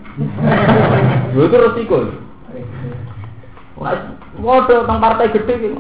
[1.36, 1.96] Itu resiko.
[4.40, 5.78] Waduh, tentang partai gede gitu.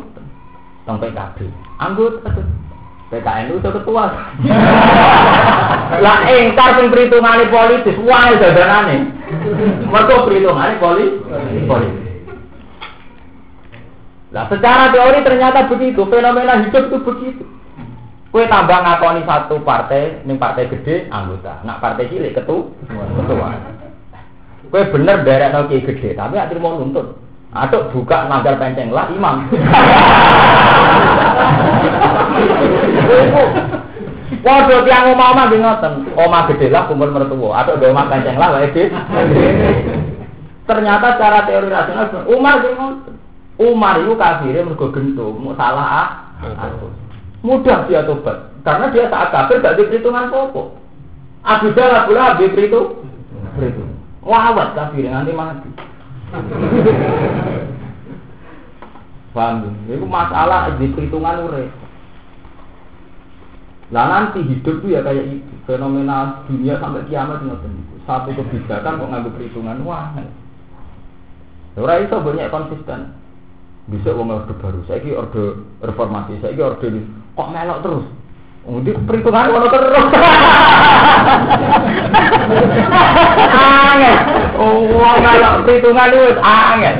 [0.84, 1.48] Tentang PKB.
[1.80, 2.28] Anggota
[3.14, 4.04] PKN itu ketua.
[6.04, 8.96] Lah engkar sing perhitungane politis, wae dadanane.
[9.86, 11.22] Mergo perhitungane politis.
[11.68, 12.02] politis.
[14.34, 17.44] Lah secara teori ternyata begitu, fenomena hidup itu begitu.
[18.34, 23.48] Kue tambah ngakoni satu partai, ning partai gede anggota, nak partai cilik ketua, ketua.
[24.74, 27.14] Kue bener derek no gede, tapi akhirnya mau nuntut.
[27.54, 29.46] Aduk buka nagar penceng lah imam.
[34.42, 35.92] Waduh tiang omah-omah nggih ngoten.
[36.18, 38.66] Omah gede lah kumpul mertua, atau do omah kanceng lah wae
[40.66, 43.14] Ternyata cara teori rasional Umar ngoten.
[43.62, 46.08] Umar itu kafirnya mergo gentum, salah ah.
[47.44, 48.56] Mudah dia tobat.
[48.64, 50.80] Karena dia saat kafir gak diperhitungan pokok.
[51.44, 53.04] Abu Jalal pula diperhitung.
[53.52, 53.92] Berhitung.
[54.24, 55.68] Wawat kafir nanti mati.
[59.36, 59.76] Paham?
[59.84, 61.68] Itu masalah di perhitungan urep.
[63.92, 65.52] Lah nanti hidup tuh ya kayak itu.
[65.68, 67.94] Fenomena dunia sampai kiamat ngoten itu.
[68.08, 70.16] Satu kebijakan kok ngambil perhitungan wah.
[71.76, 73.20] Ora iso banyak konsisten.
[73.84, 77.04] Bisa wong orde baru, saya orde reformasi, saya orde ini
[77.34, 78.06] kok melok terus.
[78.64, 80.06] Undi perhitungan ngono terus.
[83.54, 84.16] Angel.
[84.56, 86.94] Oh, melok perhitungan itu angel.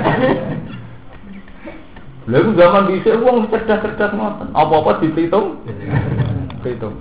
[2.24, 4.48] Lalu zaman bisa uang cerdas-cerdas ngoten.
[4.56, 5.60] Apa-apa dihitung?
[6.64, 6.96] Hitung.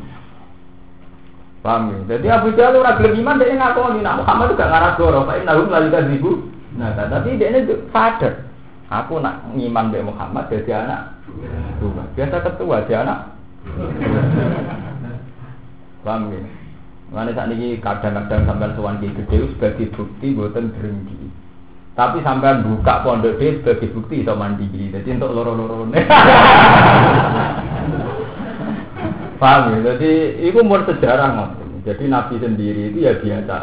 [1.63, 2.19] Paham ya?
[2.19, 5.71] Jadi Abu Jahal ora gelem iman dia ngakoni nak Muhammad juga ngarah goro, fa innahum
[5.71, 6.31] la yukadzibu.
[6.75, 7.63] Nah, tapi dia ini
[7.95, 8.51] sadar.
[8.91, 11.23] Aku nak ngiman be Muhammad jadi anak
[11.79, 12.03] tua.
[12.13, 13.19] Biasa ketua dia anak.
[16.03, 16.41] Paham ya?
[17.13, 21.29] Saat ini kadang-kadang sampai suan gede sebagai bukti buatan berhenti.
[21.93, 24.65] Tapi sampai buka pondok dia sebagai bukti so mandi.
[24.67, 25.85] Jadi untuk loro-loro
[29.41, 29.93] Paham ya?
[29.93, 33.57] Jadi itu mau sejarah Jadi Nabi sendiri itu ya biasa.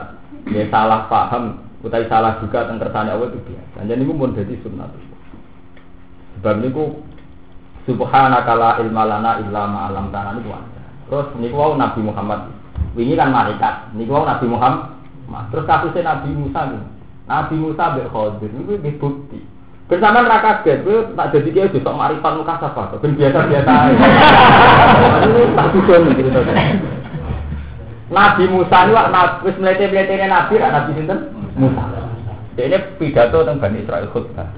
[0.48, 3.78] Ya salah paham, utai salah juga tentang kersane Allah itu biasa.
[3.88, 4.88] Jadi itu mau jadi sunnah.
[6.40, 7.00] Sebab niku
[7.88, 10.52] subhanaka la ilma lana illa ma 'allamtana niku
[11.10, 12.52] Terus niku wau Nabi Muhammad.
[12.92, 13.96] Wingi kan malaikat.
[13.96, 14.92] Niku wau Nabi Muhammad.
[15.50, 16.82] Terus kasusnya Nabi Musa nih.
[17.30, 19.40] Nabi Musa ber Khadir niku nggih bukti.
[19.90, 23.74] Bersama neraka kaget, gue tak jadi dia besok marifat muka sapa, ben biasa biasa.
[25.58, 26.40] Tak bisa gitu.
[28.10, 31.82] Nabi Musa ini wak wis melete melete Nabi, Nabi sinten Musa.
[32.58, 34.50] Ini pidato tentang Bani Israel khutbah.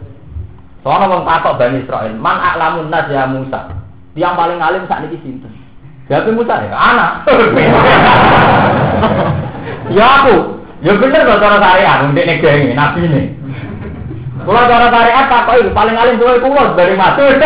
[0.80, 3.76] Soalnya wong takok Bani Israel, man aklamun nas ya Musa.
[4.16, 5.52] Yang paling alim saat ini sinten?
[6.08, 7.28] Jadi Musa ya, anak.
[9.96, 10.34] ya aku,
[10.80, 13.22] ya bener kok cara syariat, untuk negeri nabi ini.
[14.42, 17.36] Kalau cara syariat apa itu paling alim tuh kulo dari masuk.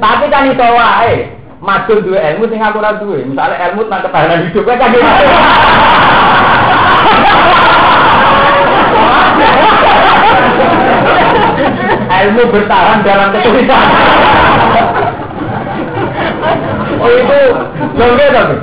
[0.00, 1.37] Tapi kan itu wae.
[1.58, 3.26] Masuk dua ilmu sing aku ora duwe.
[3.26, 4.78] Misale ilmu tentang ketahanan hidup kan
[12.18, 13.86] ilmu bertahan dalam kesulitan.
[16.98, 17.40] oh itu
[17.98, 18.56] lombe tapi.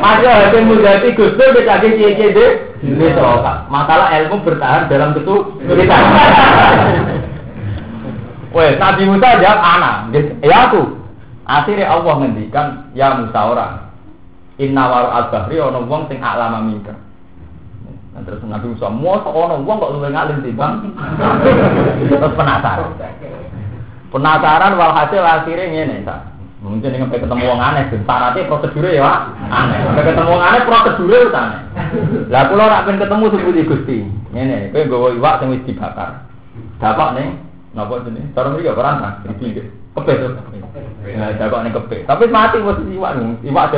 [0.00, 2.50] Hasil mujati gustur kita lagi cie deh.
[2.80, 3.12] Ini
[3.68, 6.02] Masalah ilmu bertahan dalam kesulitan.
[8.56, 10.10] Wes Nabi Musa jawab anak,
[10.42, 10.99] ya aku.
[11.50, 13.90] Akhirnya Allah ngendikan ya Musa orang.
[14.62, 16.94] Inna waru al-bahri ono wong sing aklama minka.
[18.14, 20.72] Nah, terus Nabi Musa, mau sekono uang kok luwih ngalim bang.
[22.10, 22.90] Terus penasaran.
[24.10, 26.26] Penasaran walhasil akhirnya ngene, Sa.
[26.60, 29.10] Mungkin dengan ketemu wong aneh, syaratnya prosedurnya ya
[29.48, 29.78] aneh.
[29.96, 31.60] Ketemu wong aneh prosedurnya itu aneh.
[32.28, 33.96] Lah kula ora pengen ketemu di Gusti.
[34.34, 36.26] Ngene, kowe nggawa iwak sing wis dibakar.
[36.82, 37.26] Dapat nih,
[37.72, 38.34] napa jenenge?
[38.34, 40.18] Cara mriki ora ana, iki kepes.
[41.18, 42.06] Nah, dapat ning kepes.
[42.06, 43.74] Tapi mati wis iwak, iwak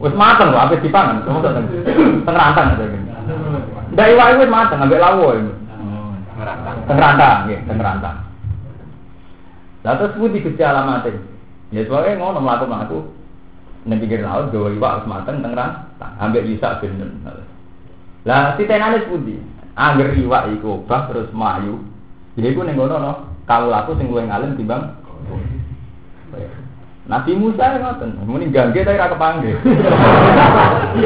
[0.00, 1.24] wis mateng kok, habis dipangan.
[1.24, 2.76] Teng rantang
[3.92, 5.52] Ndak iwak wis mateng ambek lawo iki.
[6.88, 8.16] Teng rantang, nggih, teng rantang.
[9.84, 11.14] Lah terus pundi Gusti alamate?
[11.70, 12.98] Ya soalnya ngono mlaku-mlaku
[13.86, 17.20] ning pinggir laut gawa iwak wis mateng teng rantang, ambek Isa bin
[18.26, 19.36] Lah titenane pundi?
[19.76, 21.84] Angger iwak iku obah terus mayu.
[22.36, 23.12] Ya iku ning ngono no,
[23.44, 24.92] kalau aku sing luwih ngalim timbang
[27.06, 29.54] Nabi Musa ya ngoten, muni gangge tapi ora kepanggih.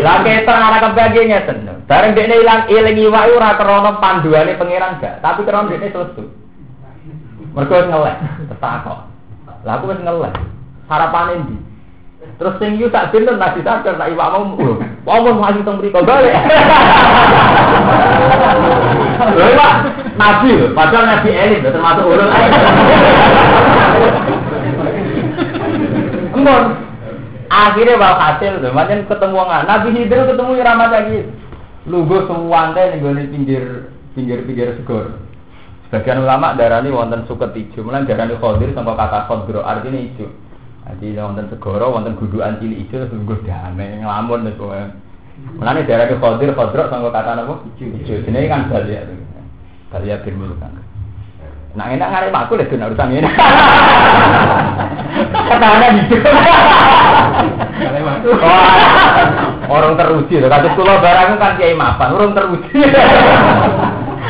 [0.00, 1.68] Lah ketok ora kepanggih ngeten.
[1.84, 6.24] Bareng dekne ilang eling iwak ora krana panduane pangeran gak, tapi krana dekne selesai.
[7.52, 8.16] Mergo ngelek,
[8.48, 8.98] tetakok.
[9.60, 10.32] Lah aku wis ngelek.
[10.88, 11.56] Harapane ndi?
[12.40, 14.56] Terus sing yu tak pinten nasi sadar nak iwak mau.
[15.04, 16.32] Wong mau maju teng mriko balik.
[19.36, 19.70] Lha
[20.16, 22.28] nabi padahal nabi elit termasuk ulul.
[26.34, 26.64] Embon.
[27.50, 29.62] Akhirnya hasil, macam ketemu nggak?
[29.66, 31.18] Nabi Hidir ketemu Ramat lagi.
[31.88, 33.64] Lugu semuanya nih gue pinggir
[34.14, 35.16] pinggir pinggir segor.
[35.88, 40.30] Sebagian ulama darani wonten suket ijo, mulai darani khodir sampai kata khodro artinya ijo.
[40.86, 44.80] Jadi wonten segoro, wonten guduan cilik ijo, sungguh damai ngelamun nih gue.
[45.58, 47.54] Mulane darani khodir khodro sampai kata apa?
[47.74, 47.84] Ijo.
[47.96, 48.14] Ijo.
[48.28, 49.02] Jenenge kan balia.
[49.90, 50.89] Balia bin kan.
[51.78, 53.30] Nah enak ngarep aku lek dene urusan ini.
[55.50, 56.16] Katanya gitu.
[59.70, 62.78] Orang teruji loh, kasus kulo barang kan kiai mapan, orang teruji.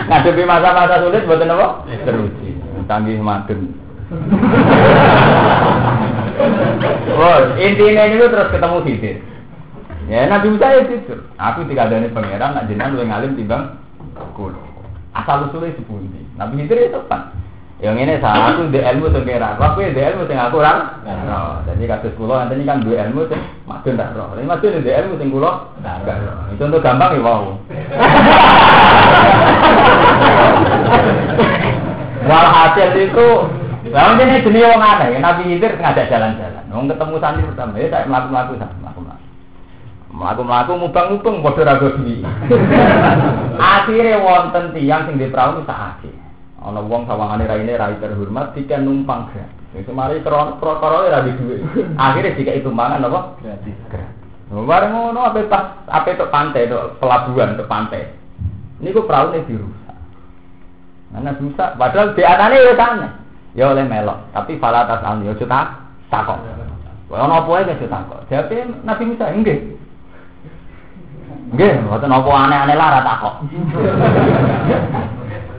[0.09, 1.89] Ngadepi masa-masa sulit buat apa?
[2.05, 2.57] Teruji.
[2.85, 3.73] Canggih madun.
[7.21, 9.17] Oh, intinya itu terus ketemu Khidir.
[10.11, 11.23] Ya Nabi Musa ya tidur.
[11.39, 13.79] Aku tiga dari pangeran, nak jenengan lu ngalim timbang
[14.35, 14.70] kulo.
[15.11, 16.23] Asal usulnya sepundi.
[16.39, 17.35] Nabi Khidir itu kan.
[17.81, 21.01] Yang ini saya aku di ilmu sing kira, aku di ilmu sing aku ora.
[21.01, 24.37] Oh, jadi kasus kulo nanti kan dua ilmu sing madun tak roh.
[24.37, 25.49] Ini madun di ilmu sing kulo
[25.81, 26.39] roh.
[26.53, 27.57] Itu untuk gampang ya wow.
[32.29, 33.29] Walhasil itu
[33.81, 36.69] Lalu ini jenis orang aneh, Nabi Khidir ngajak jalan-jalan.
[36.69, 39.00] Wong ketemu santri pertama, ya saya melaku-melaku melaku-melaku.
[40.21, 42.21] Melaku-melaku mubang-mubang bodoh ragu duwi.
[43.57, 46.13] Akhirnya wonten tiang sing di perahu tak akhir.
[46.61, 49.57] Ana wong sawangane raine rai terhormat diken numpang gratis.
[49.73, 51.65] Wis mari perkara ora di duwe.
[51.97, 53.41] Akhire jika itu mangan apa?
[53.41, 53.73] Gratis.
[54.53, 58.13] Bareng ngono ape pas ape tok pantai tok pelabuhan tok pantai.
[58.85, 59.97] Niku perahu ne dirusak.
[61.17, 63.09] Mana bisa, padahal di atane ya sana.
[63.57, 65.81] Ya oleh melok, tapi fala tas al yo tak
[66.13, 66.45] takok.
[67.09, 68.21] Ono apa ae kok takok.
[68.29, 69.80] Jawabe Nabi Musa nggih.
[71.51, 73.35] Nggih, mboten apa aneh-aneh lara takok.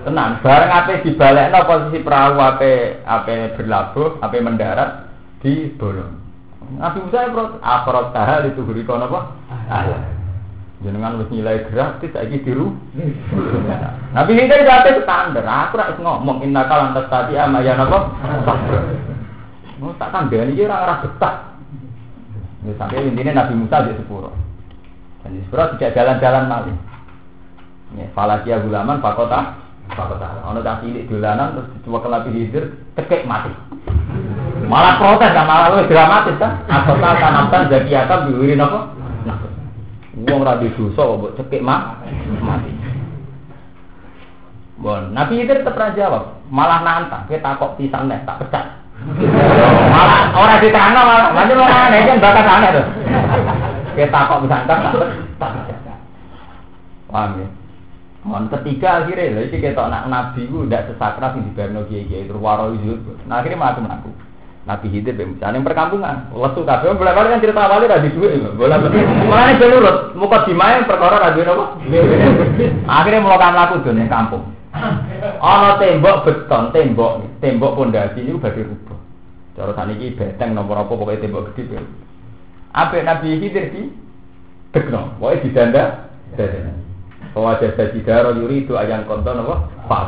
[0.01, 5.12] Tenang, bareng ape dibalekno posisi perahu ape ape berlabuh, ape mendarat
[5.43, 6.17] di bolong.
[6.80, 9.36] Nabi Musa ya akrot tahal itu guri kono apa?
[10.82, 12.73] Jenengan wis nilai gratis saiki diru.
[14.15, 18.10] Nabi Khidir jate standar, aku ora ngomong inna kalan tadi ama ya napa?
[19.77, 21.36] Mau tak kandhani iki ora ora betah.
[22.65, 24.34] Ya sampai intinya Nabi Musa di sepuro.
[25.21, 26.75] Dan di sepuro tidak jalan-jalan malih.
[27.99, 29.62] Ya, falakia gulaman fakota
[29.93, 30.27] fakota.
[30.47, 32.63] Ono tak cilik dolanan terus cuma ke Nabi Khidir
[32.95, 33.51] tekek mati.
[34.67, 36.63] Malah protes kan malah lebih dramatis kan.
[36.71, 38.79] Atau tak tanamkan jadi akan diwirin apa?
[40.12, 42.03] Wong ra dosa kok cekik mah
[42.43, 42.71] mati.
[44.81, 48.65] Bon, Nabi itu tetap jawab, malah nantang, kita takok pisan nek tak pecat.
[49.93, 52.86] malah ora diterangno malah, lanjut ora aneh kan bakat aneh tuh.
[53.95, 54.80] Kita takok pisan tak.
[57.12, 57.47] Paham ya?
[58.21, 62.69] Mon ketiga akhirnya, lha iki ketok nak nabi ku ndak sesakra sing dibarno kiai-kiai terwaro
[62.77, 63.01] itu.
[63.25, 64.13] Nah akhirnya mati mengaku.
[64.62, 66.30] Nabi Hidir ben yang perkampungan.
[66.30, 68.38] Lesu kabeh boleh balik kan cerita awalnya ra duwe.
[68.54, 71.65] Bola mulane ben nurut, muka dimae perkara ra duwe napa?
[72.86, 74.45] Akhirnya melakukan laku dene kampung.
[75.41, 78.97] Ana tembok beton, tembok, tembok pondasi niku badhe rubuh.
[79.58, 81.82] Cara saniki beteng nomor apa pokoke tembok gede.
[82.71, 83.91] Ape Nabi Hidir di
[84.71, 86.07] dekno, wae didanda.
[87.31, 89.55] Bahwa jasa jidara yuri itu ayang konton apa?
[89.88, 90.03] Pak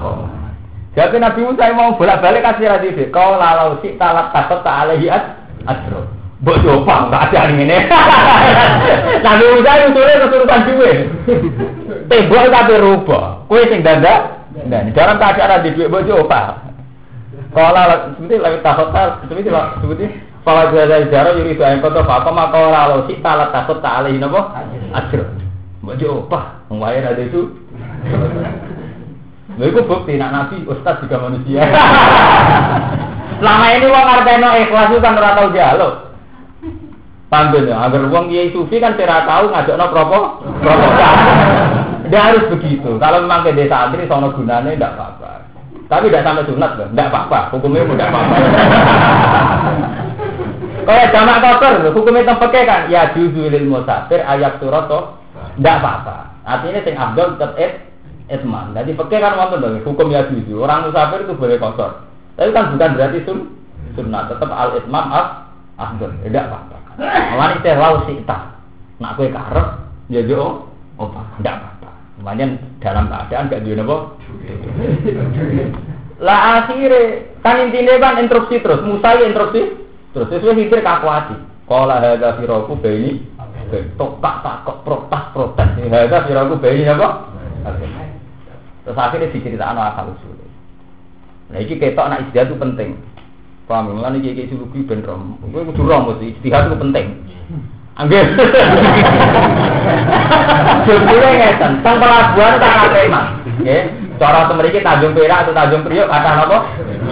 [0.93, 3.09] jadi Nabi Musa mau bolak-balik kasih radhi.
[3.09, 6.05] Kau lalau si talak takut tak alaihi ad adro.
[6.45, 7.77] Bok coba nggak ada yang ini.
[9.25, 10.97] Nabi Musa itu sulit kesurupan duit.
[12.05, 13.25] Tembok tapi rubah.
[13.49, 14.37] Kue sing danda.
[14.69, 15.17] Dan dalam
[15.65, 16.61] di duit bok coba.
[17.57, 20.05] Kalau seperti lagi takut tak seperti seperti
[20.43, 24.19] kalau ada jarak yuri itu yang tahu apa maka lalau si talak takut tak alaihi
[24.19, 24.43] nopo
[24.91, 25.23] adro.
[25.79, 26.63] Bok coba.
[26.67, 27.47] Ngwayar ada itu.
[29.55, 31.63] Lha iku bukti nak nabi ustaz juga manusia.
[33.39, 35.31] Selama ini wong ngarteno ikhlas itu kan ora.
[37.33, 40.19] Paham ya, agar wong kiai sufi kan tidak tahu ngajakno propo
[40.61, 41.13] proposal.
[42.11, 42.99] Dia harus begitu.
[42.99, 45.49] Kalau memang ke desa santri sono gunanya tidak apa-apa.
[45.89, 47.39] Tapi tidak sampai sunat tidak apa-apa.
[47.55, 48.35] Hukumnya tidak apa-apa.
[50.83, 54.87] Kayak jamak kotor, hukumnya tempat kan, ya juzu lil musafir ayat surat
[55.57, 56.17] tidak apa-apa.
[56.43, 57.55] Artinya sing abdul tetap
[58.27, 58.73] etman.
[58.73, 60.65] Jadi pakai kan wonten dong hukum ya jujur.
[60.65, 62.03] Orang musafir itu boleh kosor.
[62.35, 63.37] Tapi kan bukan berarti sun
[63.93, 64.27] sunnah.
[64.31, 65.27] Tetap al etman as
[65.77, 66.11] afdol.
[66.25, 66.77] Tidak apa-apa.
[67.37, 68.41] Malah teh lau tak.
[69.01, 69.67] Nak kue karep
[70.09, 71.21] ya jo apa?
[71.41, 71.89] Tidak apa-apa.
[72.21, 72.45] Makanya
[72.79, 73.97] dalam keadaan gak apa?
[76.23, 77.01] Lah akhirnya
[77.41, 78.85] kan intinya kan instruksi terus.
[78.85, 79.82] Musa ya instruksi
[80.13, 80.29] terus.
[80.29, 81.35] Sesuai hikir kakuati.
[81.67, 83.23] Kalau ada firoku bayi
[83.97, 85.69] tokak takok protes protes.
[85.89, 87.33] Ada firoku bayi apa?
[88.83, 90.35] Terus akhirnya diceritakan asal usul.
[91.51, 92.89] Nah ini ketok anak istiadat itu penting.
[93.63, 93.95] Paham?
[93.95, 95.39] Mulane iki iki suluki ben rom.
[95.39, 97.05] Kowe kudu rom mesti itu penting.
[97.93, 98.25] Anggih.
[100.83, 103.25] Sebetulnya ngeten, teng pelabuhan tak preman.
[103.61, 103.83] Nggih,
[104.17, 106.57] cara mriki Tanjung Perak atau Tanjung Priok kata napa?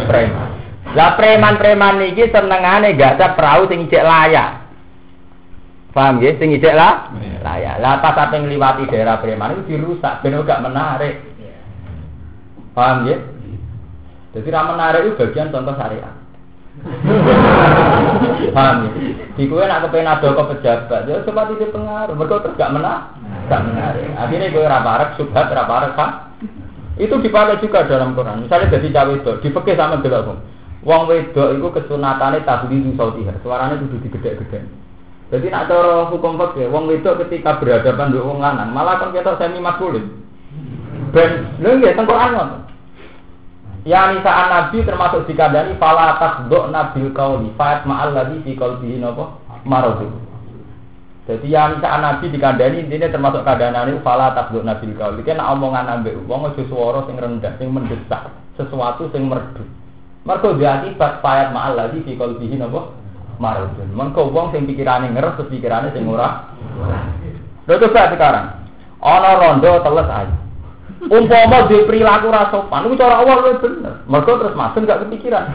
[0.09, 0.60] Preman.
[0.91, 4.59] Lah preman-preman niki senengane gak ada perahu sing ijek layak.
[5.95, 6.35] Paham nggih?
[6.35, 7.11] Sing ijek lah
[7.43, 7.79] layak.
[7.79, 11.23] Lah pas sampe ngliwati daerah preman itu dirusak ben gak menarik.
[12.75, 13.19] Paham ya?
[14.31, 16.15] Jadi ramen menarik itu bagian contoh syariat.
[18.55, 18.91] Paham ya?
[19.35, 22.15] Di kue nak kepengen ada ke pejabat, ya coba tidak pengaruh.
[22.15, 23.11] Mereka terus gak menang,
[23.51, 24.07] gak menarik.
[24.15, 26.11] Akhirnya gue raparek, subhat, raparek, kan?
[26.95, 28.47] Itu dipakai juga dalam Quran.
[28.47, 30.39] Misalnya jadi cawe itu, dipekeh sama belakang.
[30.81, 33.33] Wong wedok itu kesunatane sautiha.
[33.45, 34.65] Suaranya kudu digede-gede.
[35.31, 39.39] Jadi nak cara hukum fikih, wong wedok ketika berhadapan dengan wong lanang, malah kan kita
[39.39, 40.03] semi maskulin.
[41.15, 42.67] Ben, lho nggih teng Quran.
[43.87, 49.41] Ya nisaan Nabi termasuk dikandani fala tasduk nabil kauli fa'at ma'al ladzi fi qalbihi napa
[49.65, 50.05] maradu.
[51.25, 55.25] Jadi ya nisaan Nabi dikandani ini termasuk kandhanane fala tasduk nabil kauli.
[55.25, 58.29] Kena omongan ambek wong swara sing rendah, sing mendesak,
[58.59, 59.65] sesuatu sing merdu.
[60.21, 62.93] Mergo dia akibat fa'at ma'al ladzi fi qalbihi napa
[63.41, 63.81] maradu.
[63.89, 66.53] Mengko wong sing pikirane ngeres terus pikirane sing ora.
[67.65, 68.45] Lha coba sekarang.
[69.01, 70.35] Ana rondo teles ayu.
[71.01, 74.05] Umpama di perilaku rasa sopan, itu cara awal lu bener.
[74.05, 75.49] Mereka terus masuk gak kepikiran.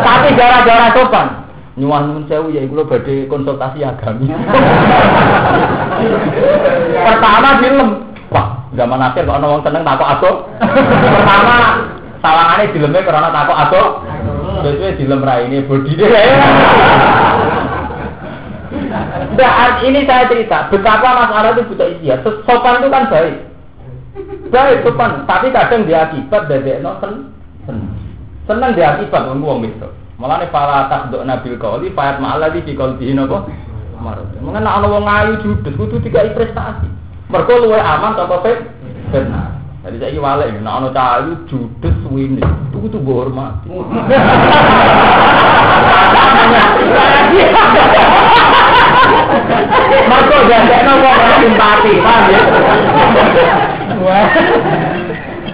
[0.00, 1.44] Tapi gara-gara sopan,
[1.76, 4.32] nyuwah nyuwun sewu ya iku badhe konsultasi agami.
[6.96, 7.88] Pertama film,
[8.32, 10.30] wah zaman akhir kok ana wong seneng takok aku.
[11.12, 11.56] Pertama
[12.28, 13.82] sawangane dileme karena takok aku.
[14.58, 16.08] Jadi dilem raine bodine.
[19.38, 22.26] Nah, ini saya cerita betapa masalah itu butuh istihad.
[22.42, 23.34] Sopan itu kan baik,
[24.50, 25.22] baik sopan.
[25.24, 27.30] Tapi kadang dia akibat dari no sen,
[28.50, 29.88] seneng dia akibat ngomong itu.
[30.18, 33.14] Malah nih para tak dok nabil kauli, payat malah di kau di.
[33.14, 36.86] Mungkin nak orang ngayu judes, itu tiga prestasi.
[37.30, 38.58] Mereka luwe aman fit,
[39.10, 39.57] benar.
[39.88, 43.64] Jadi saya kira ini, nak ono cahayu judes wini, itu itu hormat.
[50.12, 52.40] Mergo jajakno kok ora simpati, paham ya?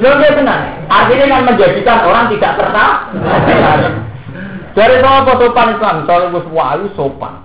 [0.02, 0.62] Lho dia tenang.
[0.90, 3.94] Artinya kan menjadikan orang tidak tertarik.
[4.74, 6.10] Dari apa sopan Islam?
[6.10, 7.38] Soalnya wis wayu sopan.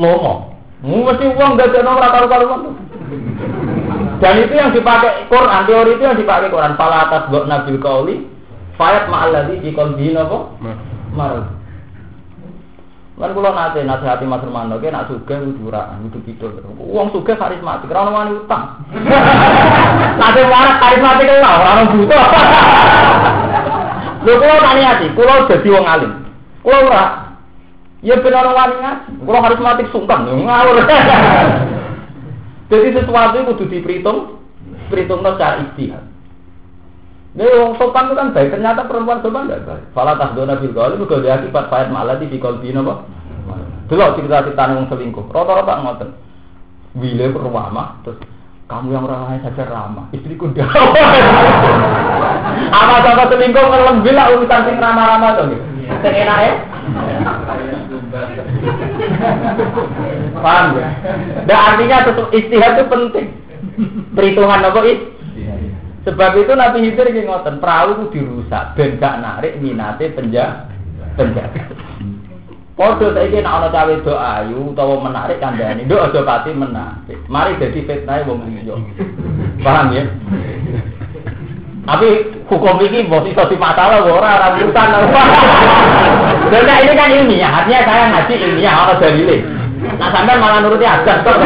[0.00, 0.56] Lomo.
[0.80, 2.72] Mesti uang gak ada ora karo-karo
[4.16, 6.78] Dan itu yang dipakai Quran, teori itu yang dipakai Quran.
[6.80, 8.16] Fala atas gok nabil kauli,
[8.80, 10.38] fayat ma'alladhi di kolbihin apa?
[11.12, 11.56] Marah.
[13.16, 16.52] Kan kula nate nasihati Mas Hermano, ke nak sugih kudu ora kudu pidul.
[16.76, 18.76] Wong sugih karismatik, ora ono wani utang.
[20.20, 22.24] Nate waras karismatik ora ono butuh.
[24.20, 26.12] Lho kula tani ati, kula dadi wong alim.
[26.60, 27.04] Kula ora.
[28.04, 29.10] Ya ben ono wani ngaji.
[29.24, 30.76] Kula karismatik sungkan, ngawur.
[32.66, 34.18] Jadi sesuatu itu kudu diperhitung,
[34.90, 36.02] perhitungno secara istihad.
[37.36, 39.84] Nih wong sopan itu kan baik, ternyata perempuan sopan tidak baik.
[39.92, 43.04] Fala tasdona bil qauli mergo dia akibat fa'id ma'lati di qalbi napa?
[43.86, 45.30] Delok cerita-cerita wong selingkuh.
[45.30, 46.10] Rata-rata ngoten.
[46.96, 48.18] Wile ramah terus
[48.66, 50.66] kamu yang ramah saja ramah, istriku dah.
[52.82, 55.64] Apa sama selingkuh kalau bila urusan sing ramah-ramah tuh gitu.
[56.02, 56.54] Sing enak ya.
[60.44, 60.88] Paham ya?
[61.48, 63.26] Dan artinya tetap istihad itu penting.
[64.12, 65.06] Perhitungan apa itu?
[66.06, 70.70] Sebab itu Nabi Hidir ini ngoten, perahu itu dirusak, ben gak narik minate penjaga.
[71.18, 71.66] Penjaga.
[72.76, 77.16] Podo saya ini nak cawe doa ayu utawa menarik kandani, do aja pati menarik.
[77.24, 78.76] Mari jadi fitnah wong liya.
[79.64, 80.04] Paham ya?
[81.86, 82.08] Tapi
[82.50, 84.88] hukum ini bos iso masalah ora ora urusan.
[86.46, 89.42] Nah, ini kan ilmiah, artinya saya ngaji ilmiah ana dalile.
[89.98, 91.36] Nah sampean malah nuruti kok.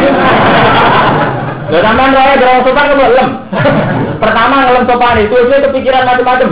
[1.70, 3.30] Lho sampean roe gerong sopan kok lem.
[4.22, 6.51] Pertama ngelem sopan itu itu kepikiran macam-macam.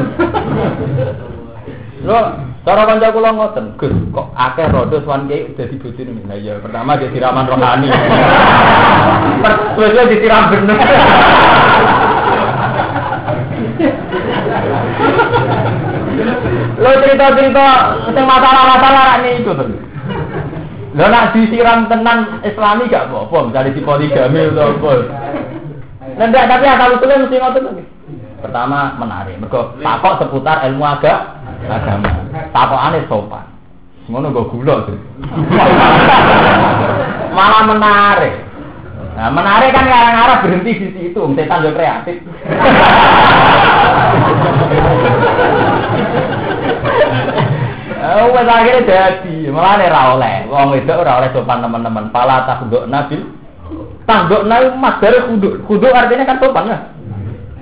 [2.08, 2.20] Lho,
[2.64, 6.24] cara kanca kula ngoten, Gus, kok akeh rodo swan ki dadi bojone.
[6.24, 7.88] Lah iya, pertama dia diraman rohani.
[9.76, 10.78] Terus dia disiram bener.
[16.78, 17.66] Lo cerita-cerita
[18.10, 19.68] sing masalah-masalah ini itu tuh.
[20.98, 24.90] Lo nak disiram tenan Islami gak apa-apa, misalnya di poligami atau apa.
[26.18, 27.86] Nendak tapi asal usulnya mesti ngotot tuh.
[28.38, 32.10] Pertama menarik, mereka takok seputar ilmu agama, agama.
[32.54, 33.46] Takok aneh sopan.
[34.08, 34.98] Ngono gue gula tuh.
[37.36, 38.47] Malah menarik.
[39.18, 42.22] Nah, menarik kan ngarang-ngarang berhenti di situ, setan juga kreatif.
[47.98, 49.50] Oh, wes akhirnya jadi.
[49.50, 50.34] Malah nih oleh.
[50.46, 52.14] Wong itu ora oleh sopan teman-teman.
[52.14, 53.26] Pala takduk nabil.
[54.06, 55.66] Takduk nabi mas dari kuduk.
[55.66, 56.78] Kuduk artinya kan sopan ya.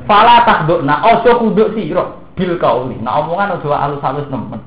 [0.04, 1.02] Pala takduk na.
[1.08, 2.20] Ojo kuduk siro.
[2.36, 3.00] Bil kauli.
[3.00, 4.60] Nah omongan ojo alus halus temen.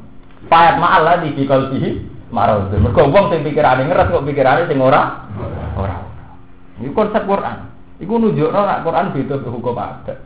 [0.49, 2.01] Payat ma'ala di bikal sihi.
[2.33, 2.65] Marau.
[2.69, 5.29] Mereka wong sing pikirane ngeres kok pikirane sing ora.
[6.79, 7.57] Ini konsep Quran.
[7.99, 10.17] Iku nunjukno nak Quran beda ke hukum adat.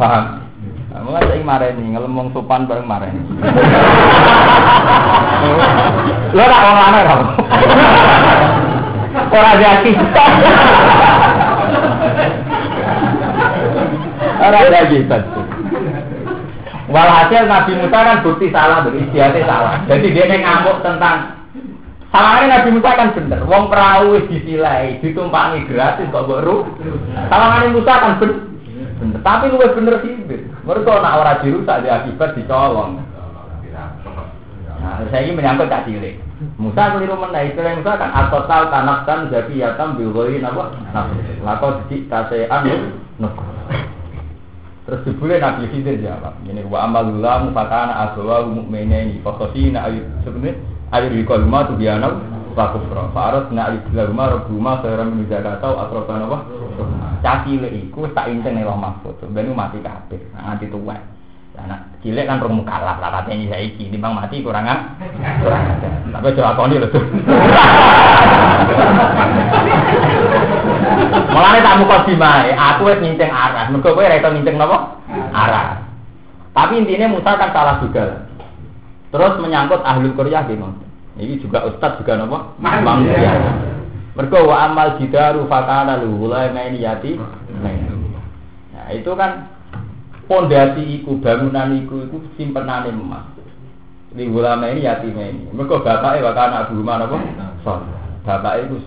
[0.00, 0.24] Paham?
[0.90, 3.20] Kamu kan sing mareni, ngelemong sopan bareng mareni.
[6.32, 7.26] Lo tak wong lanang kamu.
[9.30, 9.92] Ora jadi.
[14.40, 14.98] Ora jadi.
[16.90, 19.74] Walhasil Nabi Musa kan bukti salah, beristiadatnya salah.
[19.86, 21.39] Jadi dia ngamuk tentang
[22.10, 23.40] Sawangannya Nabi Musa kan bener.
[23.46, 26.66] Wong perahu wis disilai, ditumpangi gratis kok baru.
[27.30, 28.38] Sawangannya Musa kan bener.
[28.98, 29.18] bener.
[29.22, 30.14] Tapi lu bener sih.
[30.66, 32.98] Mereka nak ora dirusak dia akibat dicolong.
[34.80, 36.16] Nah, saya ini menyangkut tak cilik.
[36.56, 40.72] Musa keliru mana istilah Musa kan atotal tanaftan jadi yatam bilgoi napa?
[40.90, 41.12] Nah,
[41.44, 43.44] lako di kasean nukur.
[44.88, 50.56] Terus dibule Nabi Khidir jawab, ini wa amalullah mufakana aswa mu'mina ini fakosina ayat sebenarnya
[50.90, 52.08] ayat di kolma tu biana
[52.54, 53.10] wa kufra.
[53.14, 56.38] Farat na ayat di rumah rabbuma sayran min zakata atrofana wa
[57.22, 59.18] caci le iku tak inteng ning mahfud.
[59.30, 61.00] Ben mati kabeh, nganti tuwek.
[61.60, 64.96] Anak cilik kan rung mukalaf lah katanya saiki, timbang mati kurang ah.
[65.44, 65.88] Kurang aja.
[66.08, 66.88] Tapi coba akoni lho.
[71.28, 73.68] Mulane tak muka dimae, aku wis nyinceng arah.
[73.76, 75.04] Kowe ora iso nyinceng napa?
[75.36, 75.84] Arah.
[76.56, 78.29] Tapi intinya Musa kan salah juga.
[79.10, 80.86] Terus menyangkut ahlul Korea gimana?
[81.18, 82.54] Ini juga ustad juga napa?
[82.62, 83.34] Manusia.
[84.14, 87.18] Mergo wa amal jidaru fakana luhula main yati.
[87.60, 89.50] Nah, itu kan
[90.30, 93.26] pondasi iku bangunan iku iku simpenane emas.
[94.10, 95.46] Di ulama ini yatim ini.
[95.54, 97.22] Mereka bapaknya bakal anak guru mana pun.
[98.26, 98.78] Bapaknya itu.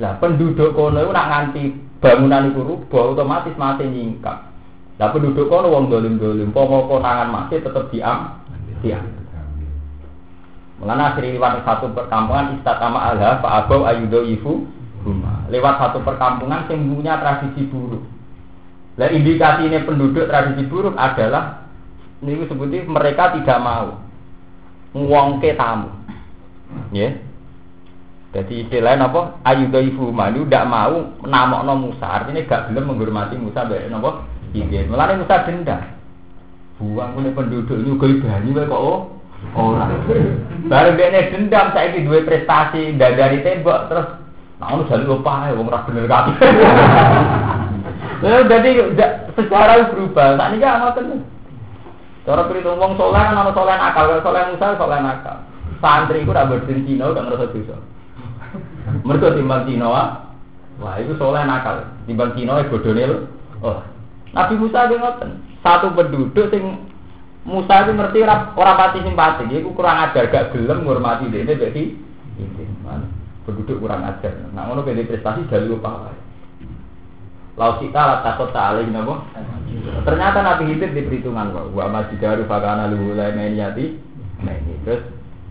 [0.00, 1.62] Lah penduduk kono itu nak nganti
[2.00, 4.48] bangunan itu rubah otomatis mati nyingkap.
[4.96, 8.40] Lah penduduk kono wong dolim-dolim, pomo konangan masih tetap diam,
[8.82, 9.06] diam.
[10.82, 14.26] Mengenai asri lewat satu perkampungan istatama alha pak abau ayudo
[15.06, 15.46] rumah.
[15.46, 18.02] Lewat satu perkampungan yang tradisi buruk.
[18.98, 21.70] Lah indikasi ini penduduk tradisi buruk adalah
[22.22, 24.02] ini sebutnya mereka tidak mau
[24.94, 25.90] ngwongke tamu.
[26.90, 27.14] Ya.
[28.32, 29.38] Jadi istilahnya apa?
[29.44, 32.06] Ayu ibu manu tidak mau namokno Musa.
[32.08, 34.24] Artinya gak belum menghormati Musa baik napa?
[34.56, 34.88] Iya.
[34.88, 35.84] Musa dendam.
[36.82, 38.98] Buang punya penduduk ini gue banyu kok oh
[39.54, 40.02] orang.
[40.66, 44.08] Bareng dia dendam saya ini dua prestasi dari tembok terus
[44.62, 46.38] Nah, lu jadi lupa ya, wong ora bener kabeh.
[48.22, 48.70] Jadi
[49.34, 50.38] sejarah berubah.
[50.38, 51.26] Tak nika ngoten.
[52.22, 55.42] Cara perhitung wong soleh kan ana soleh nakal, kalau soleh Musa soleh nakal.
[55.82, 57.76] Santri iku ora berdiri Cina gak ngerasa dosa.
[59.02, 59.86] Mergo timbang Cina
[60.78, 61.82] wah itu soleh nakal.
[62.06, 63.18] Timbang Cina bodone lho.
[63.66, 63.82] Oh.
[64.30, 65.51] Nabi Musa ge ngoten.
[65.62, 66.90] Satu penduduk sing
[67.42, 71.98] Musa itu ngerti ora pati simpati, iku kurang ajar gak gelem ngurmati dene dadi
[73.42, 74.46] penduduk kurang ajar.
[74.54, 76.18] Nah ngono pede prestasi dari lupa wae.
[77.82, 79.26] Kita lah takut ta'alih nabo.
[80.06, 81.74] Ternyata Nabi Khidir di perhitungan kok.
[81.74, 83.98] Wa majidaru fakana luhu lai meniyati.
[84.46, 85.02] Nah ini terus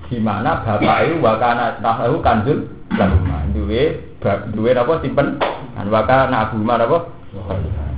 [0.08, 3.52] gimana bapak itu wakana tahu kanjul lahuma.
[3.52, 4.16] Duwe
[4.56, 5.36] duwe apa simpen.
[5.76, 7.12] Dan wakana abu ma apa?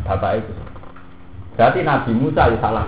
[0.09, 0.53] Bapak itu.
[1.53, 2.85] Berarti Nabi Musa ya salah.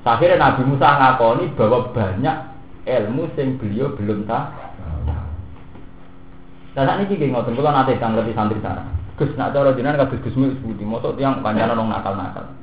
[0.00, 2.36] Akhirnya Nabi Musa ngakoni bahwa banyak
[2.88, 4.46] ilmu yang beliau belum tahu.
[6.70, 8.86] Nah, saat ini gini ngotot, kalau nanti kan lebih santri sana.
[9.18, 12.56] Gus nak cara jenengan kados Gus Mus Budi, motot yang panjang nong nakal-nakal.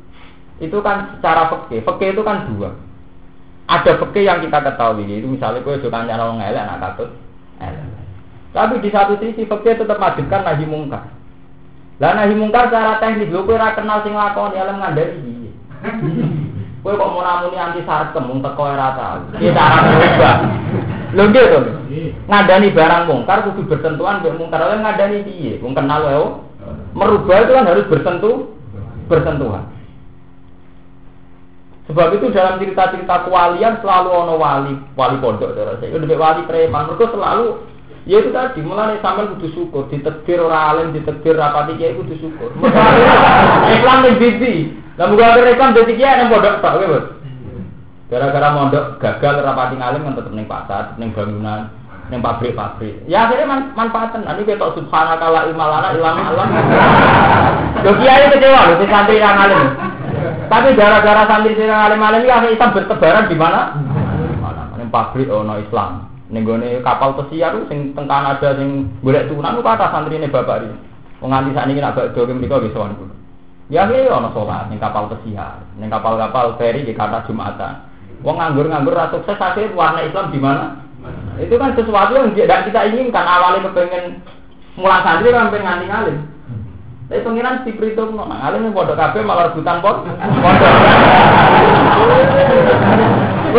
[0.57, 2.73] Itu kan secara fakih, fakih itu kan dua.
[3.69, 7.13] Ada fakih yang kita ketahui, itu misalnya gue suka nyala nong elek, nak katut,
[7.61, 7.85] elek.
[8.55, 11.16] Tapi di satu sisi fakih tetap wajibkan nahi mungkar.
[11.97, 15.49] Lah nahi mungkar secara teknis, gue ora kenal sing lakon elem ngandari piye.
[16.85, 19.19] Kowe kok mau namuni anti sarkem mung teko ora tau.
[19.35, 20.35] Ki cara berubah.
[21.17, 21.59] Lho nggih to.
[22.29, 24.61] Ngandani barang mungkar kudu bersentuhan mbek mungkar.
[24.61, 25.57] Oleh ngandani piye?
[25.59, 26.21] Wong kenal wae.
[26.93, 28.55] Merubah itu kan harus bersentuh
[29.09, 29.67] bersentuhan.
[31.91, 35.95] Sebab itu dalam cerita-cerita kewalian selalu ono wali, wali pondok saya.
[35.95, 37.63] Udah wali preman, mereka selalu
[38.07, 42.49] ya itu tadi mulai sampai kudu syukur, ditetir orang alim, ditetir rapati kiai kudu syukur.
[43.75, 46.99] Islam yang bibi, lah muga akhir Islam dadi kiai nang pondok tok kowe,
[48.07, 51.67] Gara-gara mondok gagal rapati ngalim kan tetep ning pasar, ning bangunan,
[52.07, 53.03] ning pabrik-pabrik.
[53.03, 54.23] Ya akhirnya man manfaatan.
[54.23, 56.49] Ini ketok subhanaka la ilma lana illa ma alam.
[57.83, 59.63] Yo kiai kecewa lho santri yang ngalim.
[60.47, 63.61] Tapi gara-gara santri sing alim-alim iki akhirnya Islam bertebaran di mana?
[64.79, 66.16] Ning pabrik ono Islam.
[66.27, 70.75] Ning gone kapal pesiar sing teng Kanada sing golek tunan ku kata santrine bapak iki.
[71.23, 73.15] Wong nganti sakniki nak bakdo mriku wis sowan kulo.
[73.71, 77.79] Ya akhirnya ono salat ning kapal pesiar, ning kapal-kapal feri di kata Jumatan.
[78.27, 80.83] Wong nganggur-nganggur ra sukses akhirnya warna Islam di mana?
[81.39, 83.23] Itu kan sesuatu yang tidak kita inginkan.
[83.23, 84.19] Awalnya kepengen
[84.75, 86.17] mulai santri kan pengen nganti ngalim.
[87.07, 90.03] Tapi pengiran si perhitung, nah, alim bodoh kafe malah rebutan pon.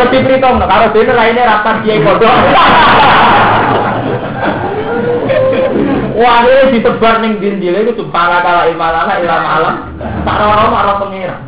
[0.06, 0.66] Perhitung, no.
[0.70, 2.30] kalau dia lainnya rapat dia bodoh.
[6.18, 9.74] Wah, ini disebar ning dindil itu para kala imalana ilam alam.
[9.98, 11.42] Tak rono marah pengiran.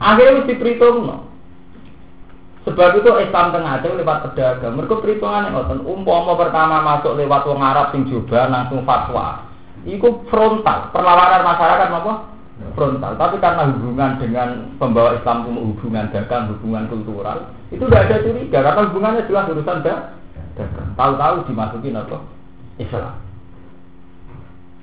[0.00, 1.16] Akhirnya mesti perhitung, no.
[2.68, 4.76] Sebab itu Islam tengah itu lewat pedagang.
[4.76, 5.80] Mereka perhitungan yang ngoten.
[5.80, 9.48] Umpama pertama masuk lewat wong Arab sing coba langsung fatwa.
[9.88, 12.12] Iku frontal, perlawanan masyarakat apa?
[12.76, 13.16] Frontal.
[13.16, 18.58] Tapi karena hubungan dengan pembawa Islam itu hubungan dagang, hubungan kultural, itu tidak ada curiga
[18.60, 20.20] karena hubungannya jelas urusan dagang.
[20.94, 22.18] Tahu-tahu dimasukin apa?
[22.76, 23.16] Islam.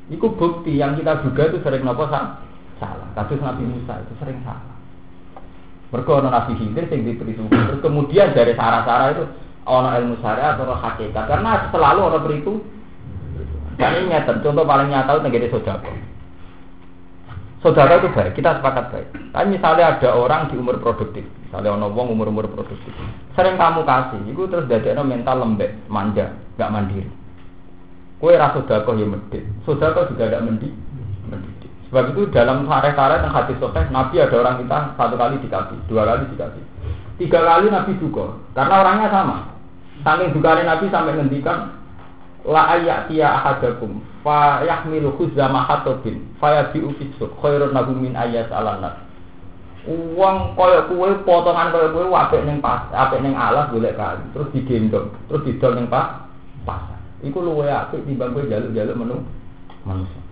[0.07, 2.39] Iku bukti yang kita juga itu sering nopo salah.
[3.13, 4.77] Kasus Nabi Musa itu sering salah.
[5.87, 9.23] Mereka ono Nabi Khidir sing diberi Terus kemudian dari sarah-sarah itu
[9.67, 12.53] ono ilmu syariat atau hakikat karena selalu ono beritu.
[13.77, 15.85] Dan ini nyata, contoh paling nyata itu negeri saudara.
[17.67, 19.07] Saudara itu baik, kita sepakat baik.
[19.35, 22.87] Tapi misalnya ada orang di umur produktif, misalnya ono wong umur umur produktif,
[23.35, 27.11] sering kamu kasih, itu terus ada mental lembek, manja, nggak mandiri.
[28.23, 30.71] Kue rasa saudara ya medit, saudara juga tidak mendid,
[31.27, 31.67] mendid.
[31.91, 36.07] Sebab itu dalam sare-sare yang hadis sahih Nabi ada orang kita satu kali dikasih, dua
[36.07, 36.63] kali dikasih,
[37.19, 39.37] tiga kali Nabi juga, karena orangnya sama.
[40.07, 41.76] Saking juga Nabi sampai ngendikan
[42.47, 48.47] la ayat tiya ahadakum fa yahmilu khuzama hatobin fa yabi'u fisuk khairun lahu min ayat
[48.55, 49.03] alanat
[49.87, 54.47] uang koyok kue potongan koyok kue apik neng pas apik neng alas boleh kali terus
[54.55, 56.23] digendong terus didol neng pas
[56.63, 59.17] pasar iku luwe apik timbang kowe jaluk-jaluk menu
[59.83, 60.27] manusia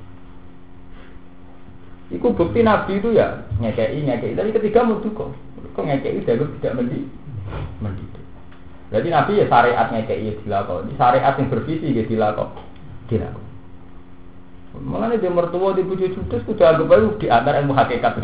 [2.13, 4.38] Iku bukti Nabi itu ya ngekei ngekei.
[4.38, 5.34] Tapi ketiga mau kok,
[5.74, 7.01] kok ngekei jalur tidak mendi
[7.82, 8.14] mendidik.
[8.94, 10.94] Jadi Nabi ya syariat ngekei ya dilakon.
[10.94, 12.50] Syariat yang bervisi ya dilakon.
[13.10, 13.46] Dilakon.
[14.76, 18.20] Mengenai dia mertua di bujuk judes sudah anggap aja di antara ilmu hakikat.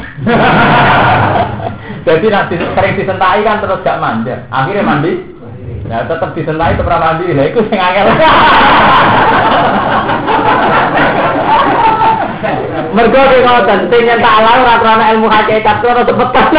[2.08, 4.36] Jadi nanti sering disentai kan terus gak manja.
[4.52, 5.32] Akhirnya mandi.
[5.88, 7.32] Nah tetap disentai tetap mandi.
[7.32, 8.06] Nah itu sing angel.
[12.92, 16.52] Mergo ki ngoten, sing nyentak alam ora ilmu hakikat ora cepetan.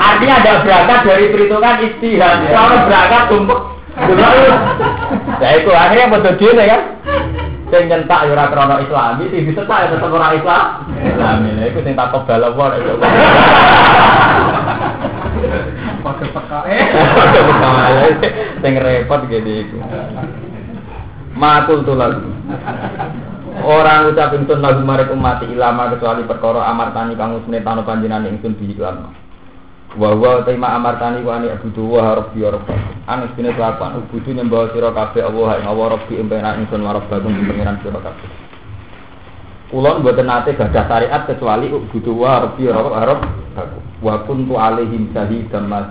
[0.00, 2.48] Artinya ada berangkat dari perhitungan istihad.
[2.48, 3.60] Kalau berangkat tumpuk
[5.42, 6.82] Ya itu akhirnya betul dia kan.
[7.70, 10.90] Sing nyentak ya ora krana Islami, sing disetak ya tetep ora Islam.
[11.06, 11.48] Islami.
[11.54, 12.92] Lha iku sing tak kobal apa itu.
[16.02, 16.58] Pakai peka.
[16.66, 16.82] Eh.
[16.90, 17.70] Pakai peka.
[18.58, 19.78] Sing repot gitu iku.
[21.38, 22.34] Makul tulang.
[23.60, 28.58] Orang ucap ingsun lagu marek umat ilama kecuali perkara amartani kang usne tano panjenengan ingsun
[28.58, 29.14] bi iklan.
[29.98, 32.62] Wa wa tema amartani wa ani abudu wa harab bi rabb.
[33.10, 37.34] Anis dene kelakuan ubudu nyembah sira kabeh Allah ing Allah rabbi empenak ingsun marab bagung
[37.34, 38.30] pangeran sira kabeh.
[39.70, 43.20] Kulon mboten nate gadah syariat kecuali ubudu wa rabbi harab
[43.58, 43.86] bagung.
[43.98, 45.90] Wa kuntu alaihim syahidan mas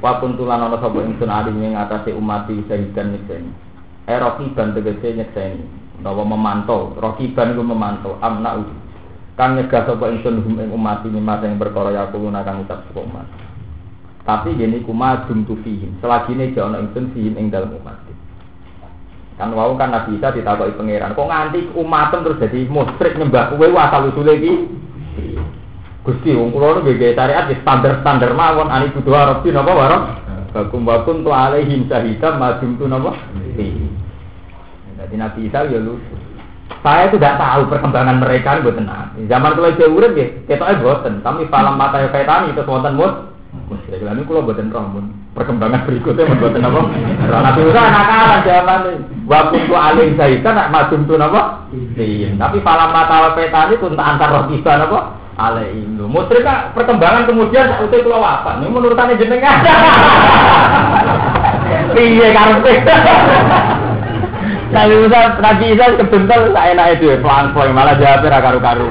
[0.00, 3.52] Wa kuntu lan ana sapa ingsun alih ing atase umat syahidan nikseni.
[4.08, 8.74] Eh rokiban tegese nyekseni utawa memantau rokiban itu memantau amna uji
[9.36, 12.84] kang nyegah sapa ingsun hum ing umat ini mata yang perkara ya kulo kang ucap
[12.88, 13.26] sapa umat
[14.22, 15.98] tapi gini kuma dum tu fihim.
[15.98, 17.98] Selagi ini jauh ingsun fihim ing dalam umat
[19.40, 23.66] kan wau kan nabi Isa ditakoki pangeran kok nganti umatem terus jadi musyrik nyembah kowe
[23.74, 24.52] asal usule iki?
[26.06, 30.02] Gusti wong kula nu nggih syariat standar-standar mawon ani kudu arep napa warok
[30.52, 33.16] Bakum bakum tu alaihim syahidam madum tu napa?
[35.00, 36.21] Jadi Nabi Isa ya lucu.
[36.82, 39.14] Saya itu tidak tahu perkembangan mereka ini buat tenang.
[39.30, 41.14] Zaman kalau saya urip ya, kita aja boten.
[41.22, 43.32] Tapi falam mata yang kaitan itu wonten mus.
[43.52, 44.00] Musyrik.
[44.00, 44.84] Lalu kalau buatan roh
[45.36, 46.80] perkembangan berikutnya buatan apa?
[47.28, 48.80] Nabi Isa anak-anak zaman
[49.28, 51.68] waktu itu alim saya nak madum tuh apa?
[52.00, 52.32] Iya.
[52.40, 55.20] Tapi falam mata yang kaitan itu untuk antar roh kita apa?
[56.08, 58.56] Musyrik kan perkembangan kemudian itu keluar apa?
[58.56, 59.60] Ini menurut jenengan.
[61.92, 63.76] Iya karena
[64.72, 68.86] Nabi Musa, Nabi Isa kebentel saya enak itu pelan pelan malah jawab ra karu karu.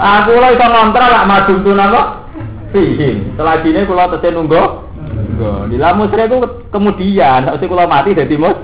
[0.00, 2.02] Aku lo itu ngontra lah maju tuh nama
[2.72, 3.36] Fihin.
[3.36, 4.62] Setelah ini kalau tesnya nunggu,
[5.68, 6.36] di lamu itu
[6.70, 8.56] kemudian, saat kalau mati dari mus.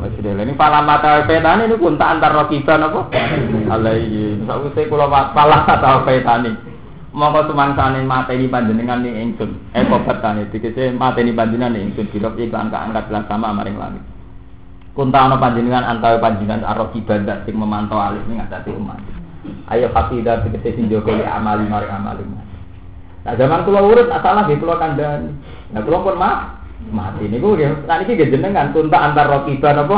[0.00, 3.12] Masih ini pala mata petani ini pun tak antar rokiban apa?
[3.68, 4.40] Alaihi.
[4.48, 6.56] Saat itu kalau pala mata petani.
[7.12, 9.50] Mongko ini panjenengan ning ingsun.
[9.76, 13.76] Eh kobat tani dikece mata ini panjenengan ning ingsun dirop iklan angkat belas sama maring
[13.76, 14.02] langit.
[14.90, 18.98] Kunta ana panjenengan antawi panjenengan arok ibadah sing memantau alih ning atase umat.
[19.70, 22.26] Ayo hafidah tegese sing jaga li amali mari amali.
[23.22, 25.30] Nah zaman kula urip salah nggih kula kandhani.
[25.70, 26.58] Nah kula pun maaf
[26.90, 29.96] mati niku nggih kan iki nggih jenengan tunta antar rokiban apa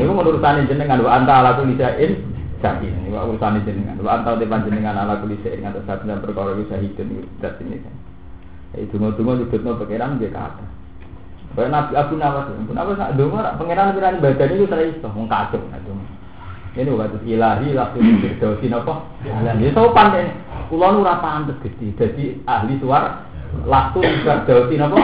[0.00, 2.24] niku menurutane jenengan wa anta ala kulli syai'in
[2.64, 2.94] syahid.
[3.04, 5.60] Niku urusane jenengan wa anta te panjenengan ala kulli syai'in.
[5.60, 7.84] Ngatos saben perkara iku syahidun niku dat ini.
[8.80, 10.64] Itu donga-donga nyebutno pangeran nggih kata
[11.54, 15.30] Kaya Nabi Abu Nawas, Abu Nawas nak donga pangeran pirani badan itu saya iso wong
[15.30, 16.06] kacau donga.
[16.74, 19.06] Ini bukan ilahi langsung berdosi nopo.
[19.22, 20.26] Ini sopan deh.
[20.66, 21.94] Kulo nu ora pantes gede.
[21.94, 23.22] Jadi ahli suara
[23.62, 24.98] laku berdosi nopo.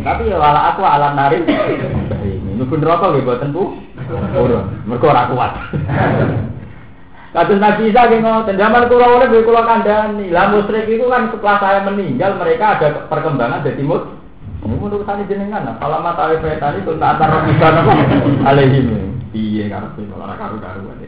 [0.00, 1.44] Tapi ya wala aku ala nari.
[1.44, 3.76] Ini nu bener apa nggih boten Bu?
[4.40, 4.88] Urun.
[4.88, 5.52] Mergo ora kuat.
[7.36, 10.32] Kados Nabi Isa ki ngoten, zaman kula urip kula kandhani.
[10.32, 14.23] Lah musyrik itu kan setelah saya meninggal mereka ada perkembangan dari timur.
[14.64, 17.92] Ini menurut saya jenengan, kalau mata tadi itu tak antar bisa apa?
[18.48, 19.12] Alaihim.
[19.36, 21.04] Iya karepe ora karu-karuan.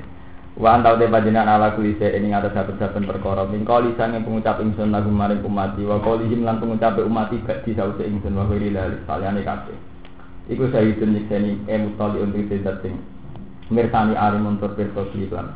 [0.56, 3.48] Wa antau te panjenengan ala kulise ini ngatas saben-saben perkara.
[3.48, 7.76] Min kali sange pengucap ingsun lagu maring umat wa qalihim lan pengucap umat gak di
[7.76, 9.76] sause ingsun wa kiri lali saliyane kabeh.
[10.48, 12.96] Iku sahidun nyekseni emutali untuk tidak sing
[13.68, 15.52] mirsani ari muntur pirsa iklan.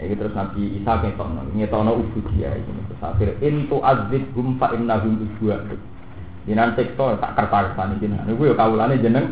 [0.00, 2.72] Iki terus Nabi Isa ngetokno, ngetokno ubudiyah iki.
[2.72, 5.76] Terus akhir intu azib hum fa innahum ibadu.
[6.42, 9.30] Jinan sektor tak kertas-kertas ini Ini gue kawulane jeneng.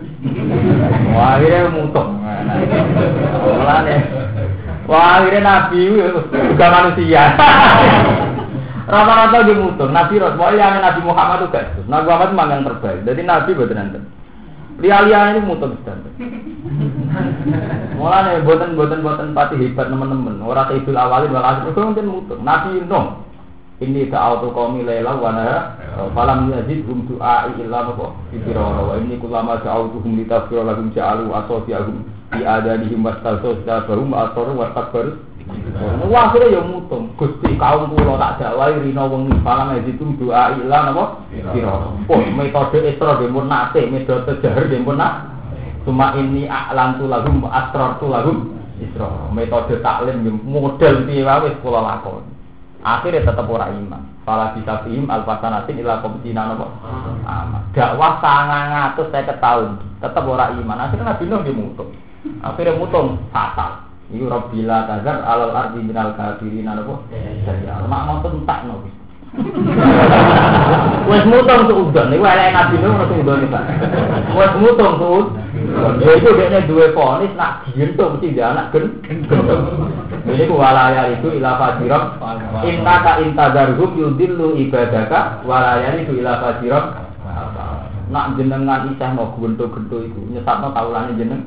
[1.11, 2.23] Wah akhirnya mutung.
[2.23, 3.97] Kawulane.
[4.87, 7.35] Wah akhirnya nabi juga manusia.
[8.91, 9.91] Rata-rata dia mutung.
[9.91, 13.03] Nabi Rasul yang Nabi Muhammad itu gak Nabi Muhammad memang yang terbaik.
[13.03, 13.99] Jadi Nabi betul nanti.
[14.81, 16.15] Lia-lia ini mutung standar.
[17.99, 20.41] Mulane boten-boten boten pati hebat teman-teman.
[20.41, 22.41] Orang idul awalin wal akhir itu mungkin mutung.
[22.47, 23.01] Nabi itu
[23.81, 25.73] ini auto komi lela wana
[26.13, 32.05] falam yazid hum doa illa napa firara wa ini kulama sa'autuhum litafira lahum ja'alu asofiyahum
[32.37, 35.17] di adanihim wastalsostabahum asor wastakbar
[36.07, 37.11] Wah, akhirnya ya mutung.
[37.19, 41.91] Gusti kaum kula tak dakwai rina wengi falam yazid hum doa illa napa firara.
[42.07, 45.27] Oh, metode isra dempun nate, metode jahar dempun nak.
[45.83, 49.33] Cuma ini aklan tulahum asrar tulahum isra.
[49.35, 52.40] Metode taklim model piye wae kula lakoni.
[52.81, 54.03] Akhirnya tetap orang iman.
[54.25, 56.69] Fala bisa fihim alfasanatin ila komtina nopo.
[57.25, 57.73] Amat.
[57.73, 60.83] Dakwah sangat ngatus saya ketahuan, tetap orang iman.
[60.89, 61.91] Akhirnya Nabi Nuh dimutung.
[62.45, 63.89] Akhirnya mutung fatal.
[64.11, 67.07] Iku Rabbila tazar alal ardi minal kafirin nopo.
[67.13, 69.01] Jadi mak ngoten tak nopo.
[71.11, 73.65] Wes mutong tuh udah nih, wae nabi nuh udah nih pak.
[74.35, 75.23] Wes mutong tuh,
[76.03, 78.91] ya itu dia dua ponis nak gitu mesti dia anak gen.
[80.31, 82.05] Ini walaya itu ilah fajirok.
[82.63, 86.85] Inta ka inta darhub yudillu ibadaka walaya itu ilah fajirok.
[88.11, 91.47] Nak jenengan isah mau gento gento itu nyesatno taulane jeneng.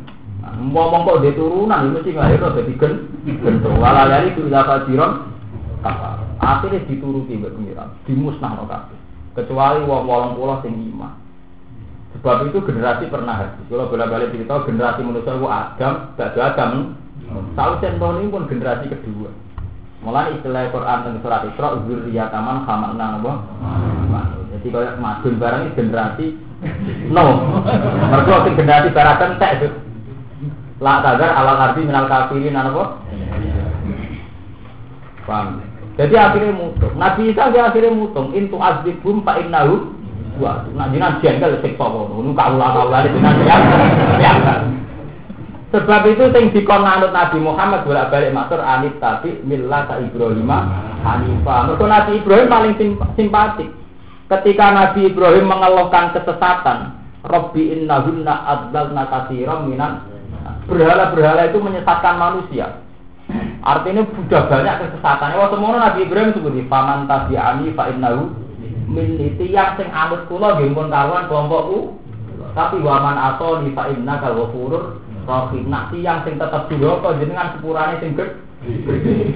[0.54, 2.94] Ngomong kok dia turunan, mesti nggak ada jadi gen.
[3.40, 5.12] Gento walaya itu ilah fajirok.
[6.44, 9.00] Akhirnya dituruti mbak pengiran, dimusnah kabeh.
[9.34, 11.24] Kecuali wong wolong pulau sing iman.
[12.14, 13.66] Sebab itu generasi pernah habis.
[13.68, 16.94] Kalau bolak-balik cerita generasi manusia itu Adam, gak Adam.
[17.54, 19.30] Tahu contoh ini pun generasi kedua.
[20.04, 21.80] Mulai istilah Quran dan surat Isra
[22.28, 23.34] taman khamakna napa?
[24.52, 26.26] Jadi kalau madun barang ini generasi
[27.08, 27.24] no.
[28.12, 29.70] Mergo generasi barang entek itu.
[30.84, 33.00] La tagar ala arti minal kafirin napa?
[35.24, 35.64] Paham?
[35.96, 36.94] Jadi akhirnya mutung.
[36.98, 38.34] Nabi Isa dia akhirnya mutung.
[38.34, 39.94] Intu azibum pak innahu.
[40.42, 42.18] Wah, nak jinan jengkel seksa kono.
[42.26, 44.66] Nu kaula kaula itu nanti ya.
[45.74, 50.46] Sebab itu sing dikon anut Nabi Muhammad bolak-balik matur anit tapi millata Ibrahim
[51.02, 51.66] Hanifah.
[51.66, 52.74] Mergo Nabi Ibrahim paling
[53.18, 53.74] simpatik.
[54.30, 56.94] Ketika Nabi Ibrahim mengeluhkan kesesatan,
[57.26, 60.06] Robbi innahunna adlalna katsiran minan
[60.70, 62.86] berhala-berhala itu menyesatkan manusia.
[63.66, 65.42] Artinya sudah banyak kesesatan.
[65.42, 68.30] Wah semono Nabi Ibrahim sebut paman tabi'ani fa innahu
[68.94, 71.98] min yang sing anut kula nggih pun karuan kelompokku.
[72.54, 75.68] Tapi waman ato di fa inna kal ghafurur rahim.
[75.72, 79.36] Nak yang sing tetep duraka jenengan sepurane sing gede.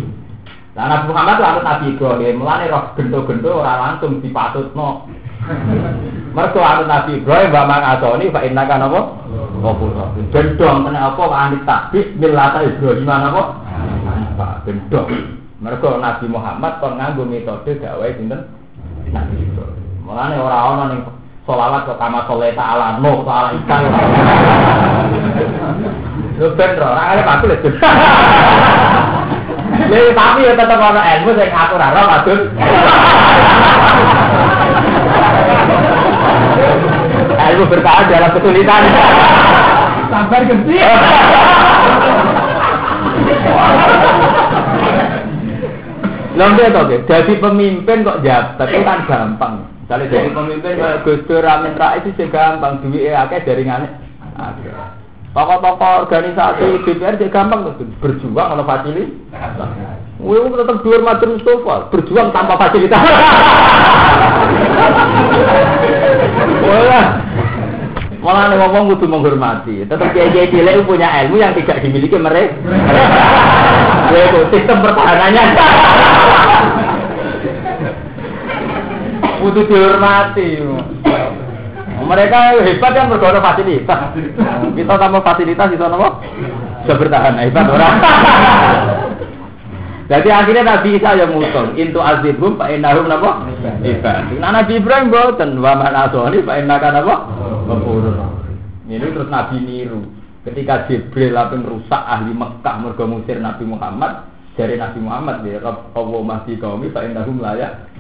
[0.78, 5.10] Lah Nabi Muhammad lalu Nabi Ibrahim, mulane roh gento-gento ora langsung dipatutno.
[6.38, 9.02] Mergo anu Nabi Ibrahim wa man atoni fa inna kana apa?
[9.58, 10.30] Rahim.
[10.30, 13.44] Gendong kena apa anit takbis millata Ibrahim apa?
[14.38, 15.10] Pak gendong.
[15.58, 18.46] Mereka Nabi Muhammad kon nganggo metode gawe sinten?
[19.10, 19.82] Nabi Ibrahim.
[20.06, 21.02] Mulane ora ana ning
[21.50, 23.82] sholawat kok kama soleta ala no ala ikan.
[26.58, 27.46] Ben ora ora aku.
[29.88, 32.40] Lha tapi ya tetep ana ilmu sing aku ora ora maksud.
[37.38, 38.84] Ilmu bertahan dalam kesulitan.
[40.12, 40.82] Sabar gede.
[46.38, 49.66] Tahu jadi pemimpin kok jabat itu kan gampang.
[49.82, 53.90] Misalnya jadi pemimpin kayak Gus Dur, Amin Rais itu gampang, duit akeh jaringannya.
[55.38, 57.70] Tokoh-tokoh organisasi DPR juga gampang
[58.02, 59.70] berjuang kalau fasilitas.
[60.18, 62.98] Wih, tetap dihormati Mustafa, berjuang tanpa fasilitas.
[66.66, 67.08] Wah,
[68.18, 69.86] malah nih ngomong kudu menghormati.
[69.86, 72.58] Tetap kiai cilik punya ilmu yang tidak dimiliki mereka.
[74.10, 75.46] Ya itu sistem pertahanannya.
[79.46, 80.50] Kudu dihormati.
[82.08, 84.00] Mereka hebat kan berguna fasilitas.
[84.74, 86.10] Kita tambah fasilitas itu apa?
[86.88, 87.96] Bisa bertahan hebat orang.
[90.08, 93.44] Jadi akhirnya Nabi Isa yang mutung, intu azibum pak enahum napa?
[93.84, 94.40] Ibadah.
[94.40, 97.16] Nah Nabi Ibrahim boten wa man asoni pak enakan napa?
[97.68, 98.28] Ngapura.
[98.88, 100.08] Ini terus Nabi niru.
[100.48, 105.60] Ketika Jibril lapeng rusak ahli Mekah mergo musir Nabi Muhammad, dari Nabi Muhammad ya
[105.92, 107.92] Allah masih kaumi pak enahum layak.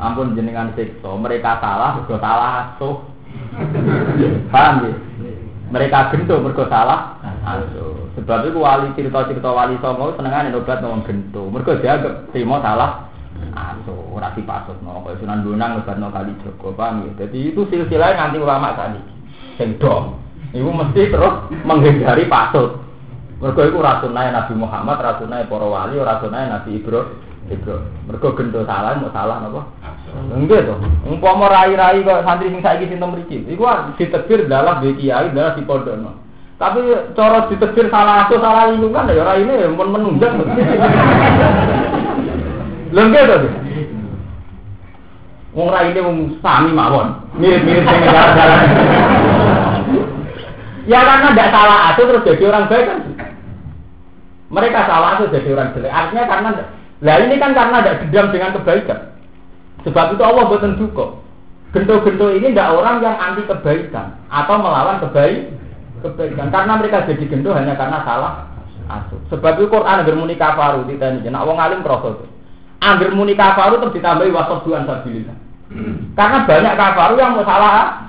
[0.00, 2.96] Ampun jenengan siksa, mereka salah, mergo salah asuh.
[4.52, 4.94] Paham ya?
[5.66, 7.18] Mereka gento mergo salah.
[8.16, 11.50] Sebab itu wali cerita-cerita wali songo senengane obat ngomong gento.
[11.50, 13.10] Mergo dianggap terima salah
[13.52, 15.04] asuh, ora dipasutno.
[15.04, 17.26] Kaya Sunan Bonang obatno kali Joko, paham ya?
[17.26, 19.00] Jadi itu silsilah nganti ulama tadi.
[19.60, 19.76] Sing.
[20.56, 22.80] Iku mesti terus menghindari pasut.
[23.42, 27.12] Mergo iku rasunane Nabi Muhammad, rasunane para wali, rasunane Nabi Ibrahim.
[27.46, 27.86] Ibrahim.
[28.10, 29.62] Mergo gento salah, mau salah napa?
[30.34, 30.78] Enggak tuh.
[31.06, 33.46] Umpama rai-rai kok santri sing saiki sinten mriki.
[33.46, 33.62] Iku
[33.98, 36.10] ditegur dalam be kiai, dalam di pondokno.
[36.58, 36.80] Tapi
[37.14, 40.34] cara ditegur salah asuh salah lingkungan ya ora ini men menunjang.
[42.96, 43.36] Lengke to.
[45.56, 47.14] Wong ra ini wong sami mawon.
[47.38, 48.60] Mirip-mirip sing jalan-jalan.
[50.86, 52.98] Ya karena tidak salah asuh terus jadi orang baik kan.
[54.46, 55.90] Mereka salah asuh jadi orang jelek.
[55.90, 56.50] Artinya karena
[57.04, 59.00] lah ini kan karena tidak dendam dengan kebaikan.
[59.84, 61.20] Sebab itu Allah buatan duka.
[61.76, 65.52] Gento-gento ini tidak orang yang anti kebaikan atau melawan kebaik
[66.00, 66.48] kebaikan.
[66.48, 68.48] Karena mereka jadi gento hanya karena salah
[68.88, 69.20] asuh.
[69.28, 71.20] Sebab itu Quran agar muni kafaru ditanya.
[71.28, 72.24] Nak wong alim kroso.
[72.80, 75.36] Agar muni kafaru terus ditambahi duan sabilillah.
[76.16, 78.08] Karena banyak kafaru yang mau salah.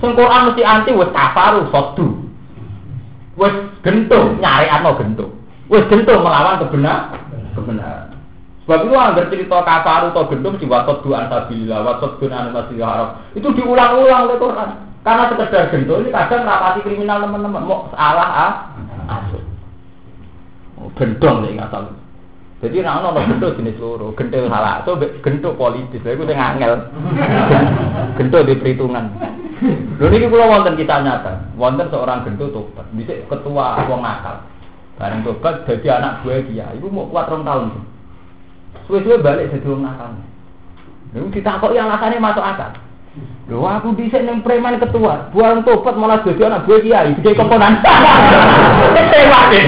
[0.00, 2.08] Sing Quran mesti anti wes kafaru sodu.
[3.36, 3.54] Wes
[3.84, 5.26] gento nyari ano gento.
[5.68, 7.12] Wes gento melawan kebenar
[7.52, 8.11] kebenaran.
[8.62, 13.18] Sebab itu anggar cerita kafaru atau gendum di wasot dua ansabilillah, wasot dua masjidil haram.
[13.34, 14.70] Itu diulang-ulang oleh Quran.
[15.02, 17.66] Karena sekedar gendum ini kadang rapati kriminal teman-teman.
[17.66, 18.52] Mau salah ah,
[20.94, 21.90] gendong nih nggak tahu.
[22.62, 24.94] Jadi nah ono gendong jenis loro, gendong salah, itu
[25.26, 25.98] gendong politis.
[26.06, 26.72] Lalu itu ngangel.
[28.22, 29.04] Gendong di perhitungan.
[29.98, 34.46] Lalu ini kalau wonten kita nyata, wonten seorang gendong tobat, bisa ketua wong nakal.
[35.02, 37.91] Bareng tobat jadi anak gue dia, ibu mau kuat rong tahun.
[38.86, 40.16] Suwe-suwe balik jadi wong nakal.
[41.12, 42.72] Lalu yang alasannya masuk akal.
[43.50, 47.84] Lho aku dhisik ning preman ketua, buang tobat malah jadi anak gue kiai, gede komponan.
[48.96, 49.66] Kecewa deh.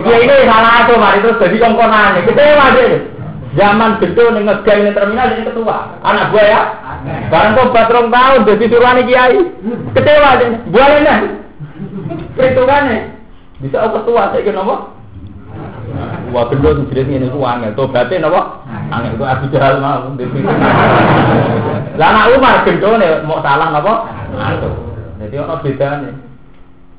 [0.00, 2.24] Kiai ini salah aku, mari terus jadi komponan.
[2.24, 2.92] Kecewa deh.
[3.58, 6.00] Zaman gede ning ngegai ning terminal jadi ketua.
[6.00, 6.62] Anak gue ya.
[7.28, 9.38] Barang tobat rong tahun jadi suruhane kiai.
[9.92, 10.50] Kecewa deh.
[10.72, 11.14] Buang ini.
[12.38, 12.98] Perhitungannya.
[13.60, 14.96] Bisa ketua saya kenapa?
[16.30, 17.74] Wah gendut jenis ini ku angel.
[17.74, 18.62] Tobaté napa?
[18.90, 20.14] Angel itu Abu Jahal mau.
[21.98, 23.94] Lah anak Umar gendone mau salah napa?
[25.18, 26.10] Jadi ono bedane.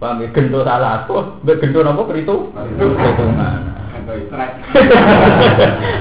[0.02, 2.52] Paham ya gendut salah aku, mbek gendut napa kritu?
[2.52, 3.60] Perhitungan.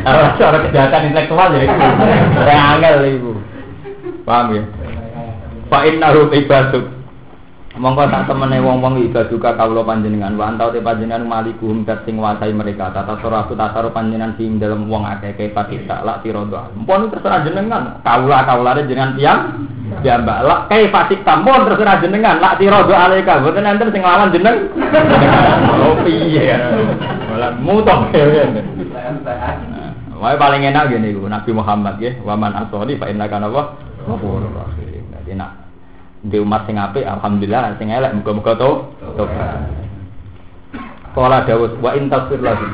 [0.03, 1.79] Cara cara kejahatan intelektual ya itu.
[2.35, 3.33] Ora angel iku.
[4.27, 4.63] Paham ya?
[5.71, 7.00] Fa innahu ibaduk
[7.71, 12.51] Mongko tak temene wong-wong ibaduka kawula panjenengan wa antau te panjenengan malikuhum dat sing nguasai
[12.51, 16.67] mereka tata suraku tata panjenengan sing dalam wong akeh ke patita lak tirodo.
[16.75, 19.41] Mpun terserah jenengan kawula kawulane jenengan tiang
[20.03, 24.35] ya mbak lak kai fatik tampon terserah jenengan lak tirodo alika boten enten sing lawan
[24.35, 24.67] jeneng.
[25.81, 26.59] Oh piye.
[27.31, 28.11] Malah mutong.
[30.21, 34.90] Wae paling enak gini Nabi Muhammad ya, waman asoli fa inna kana wa ghafurur rahim.
[36.21, 38.71] Di umat sing apik alhamdulillah sing elek muga-muga to
[39.17, 39.57] tobat.
[41.17, 42.69] Kala Dawud wa in tasfir lagi.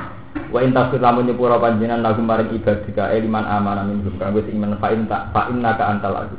[0.51, 4.59] Wa in tasfir lamun nyepura panjenengan lagu maring ibadika eliman amana min hum kanggo sing
[4.59, 6.37] iman fa in ta fa inna ka antal lagi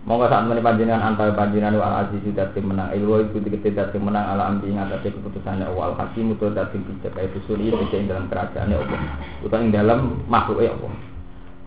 [0.00, 4.32] Monggo saat meneh panjenengan antal panjenengan wal aziz dat menang ilmu itu dikete dat menang
[4.32, 9.00] ala ambi ngatasi keputusannya wal hakim itu dat bijak itu suri itu dalam kerajaannya Allah.
[9.44, 11.09] Utawa ing dalam makhluk Allah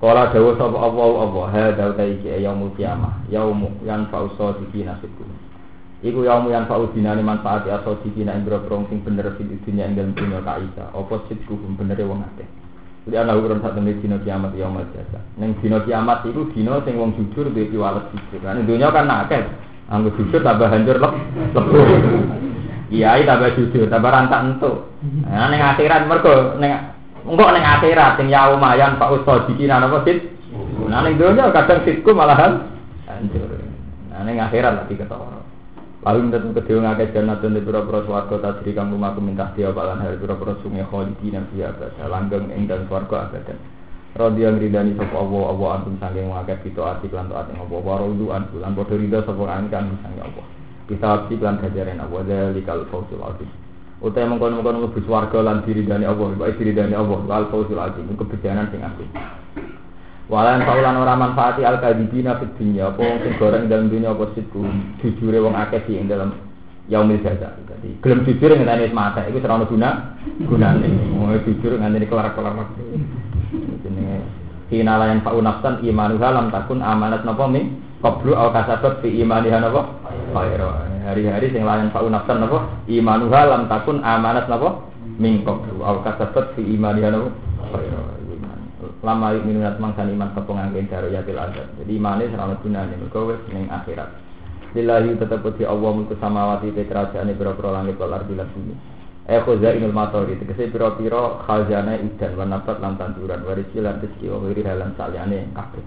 [0.03, 5.23] Kala dawa sapa Allah Allah hadza ta iki yaumul kiamah yaum yang fa'u sadiqina nasibku
[6.03, 9.95] Iku yaum yang fa'u dinane manfaat ya sadiqina ing boro sing bener fil dunya ing
[9.95, 12.47] dalem dunya ka isa apa sidku wong akeh
[13.07, 15.19] Jadi ana ukuran satu nih dino kiamat ya umat biasa.
[15.39, 18.43] Neng dino kiamat itu dino sing wong jujur duwe piwales jujur.
[18.43, 19.39] Kan dunia kan akeh.
[19.87, 21.13] Anggo jujur tambah hancur lep
[21.55, 21.87] lebur.
[22.91, 24.87] Iya, tambah jujur, tambah rantak entuk.
[25.27, 26.92] Nah ning akhirat mergo ning
[27.23, 30.19] engko ning akhirat sing ya lumayan Pak Ustaz dikinan apa sih?
[30.87, 32.69] Nah ning dunia kadang sitku malahan
[33.07, 33.51] hancur.
[34.11, 35.41] Nah ning akhirat lagi ketara.
[36.03, 40.19] Lalu tentu kedua ngakai jannatun di pura-pura swarga tasri kang rumahku minta dia balan hari
[40.19, 43.55] pura-pura sungai kholidi dan dia abada langgeng ing dan swarga abada
[44.13, 47.79] Rodi yang ridani sopo Allah Allah antum sangking ngakai fito ati klan to ati Allah
[47.81, 50.45] warodu antum lan bodoh ridho sopo angkan sangking Allah
[50.85, 53.49] kita abdi klan gajarin Allah dari kal fausul azim
[54.03, 56.35] Utai mengkono-mengkono lebih swarga lan diridani Allah.
[56.35, 57.23] Baik diridani Allah.
[57.23, 58.11] Kal fausul azim.
[58.19, 59.07] Kebejanan sing agung
[60.27, 62.91] Walan saulan ora manfaati al kadibina fid dunya.
[62.91, 64.59] Apa wong sing goreng dalam dunya apa sitku
[64.99, 66.35] jujure wong akeh di ing dalam
[66.91, 67.55] yaumil jaza.
[67.63, 69.89] Jadi gelem jujur ngenteni wis iku ora ono guna
[70.47, 70.87] gunane.
[71.15, 72.83] Wong jujur ngenteni kelar-kelar waktu.
[73.87, 79.61] Jenenge Hina layan fa'u nafsan imanuha takun amanat napa min qablu aw kasabat fi imaniha
[79.61, 79.85] napa?
[80.33, 80.92] Khaira.
[81.03, 84.87] Hari-hari sing layan fa'u nafsan napa imanuha lam takun amanat napa
[85.19, 87.29] min qablu aw kasabat fi imaniha napa
[87.75, 88.23] khaira
[89.03, 93.41] lama minunat mangsan iman kepungan ke daro yatil adab jadi imannya serana gunanya mereka wes
[93.51, 94.09] ning akhirat.
[94.73, 98.73] Lillahi tetap di Allah mulku samawati te kerajaan biro-biro langit wal ardi bumi.
[99.29, 104.33] Eh khoza inul matori tegese biro-biro khazana idan wa nabat lan tanduran warisi lan rezeki
[104.33, 105.83] wa wiri halan saliyane kabeh.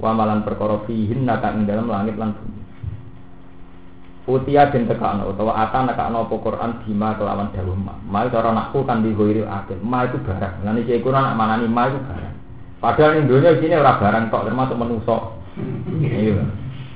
[0.00, 2.32] Wa malan perkara fihin naka dalam langit lan
[4.24, 7.92] Utia bin tekano utawa ata nekano apa Quran bima kelawan dawuh ma.
[8.08, 9.76] Ma cara nakku kan dihoiri akeh.
[9.84, 10.64] Ma itu barang.
[10.64, 12.34] Lan iki Quran nak manani ma itu barang.
[12.80, 15.40] Padahal ning dunia sini ora barang kok termasuk menungso.
[16.00, 16.40] Iya.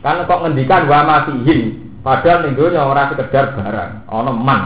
[0.01, 1.93] Kan kok ngendikan wa matihin.
[2.01, 4.63] Padahal ning dunia ora sekedar barang, ana man.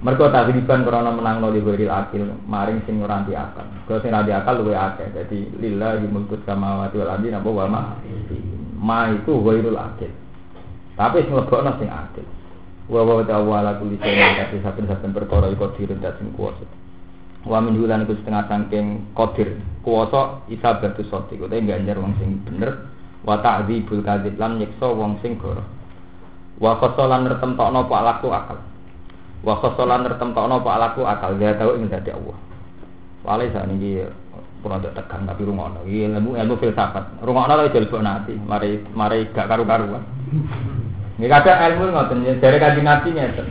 [0.00, 3.68] Mergo takriban krana menang di wiril akil, maring sing ora anti akal.
[3.84, 5.12] Kalau sing anti akal luwe akeh.
[5.12, 7.80] Dadi lillahi mulku samawati wal ardi napa wa ma.
[8.80, 10.08] Ma itu wirul akil.
[11.00, 12.28] Tapi sing lebokno sing adil.
[12.92, 16.68] Wa wa ta'ala kulli shay'in kasih saben-saben perkara iku dirun sing kuwasa.
[17.48, 22.84] Wa min hulan iku setengah saking qadir kuwasa isabatu soti kowe ganjar wong sing bener
[23.24, 25.64] wa ta'dzibul kadzib lan nyiksa wong sing goro.
[26.60, 28.60] Wa khosolan nertemtokno pak laku akal.
[29.40, 32.36] Wa khosolan nertemtokno pak laku akal dia tahu ing dadi Allah.
[33.24, 34.04] Wale sakniki
[34.60, 35.84] kurang tak tegang tapi rungokno.
[35.88, 37.24] Iki ilmu ilmu filsafat.
[37.24, 38.32] Rungokno lho jelebok nanti.
[38.36, 40.04] Mari mari gak karu-karuan.
[41.20, 43.46] Ini kadang ilmu ngoten ya, dari kanjeng Nabi ngeten.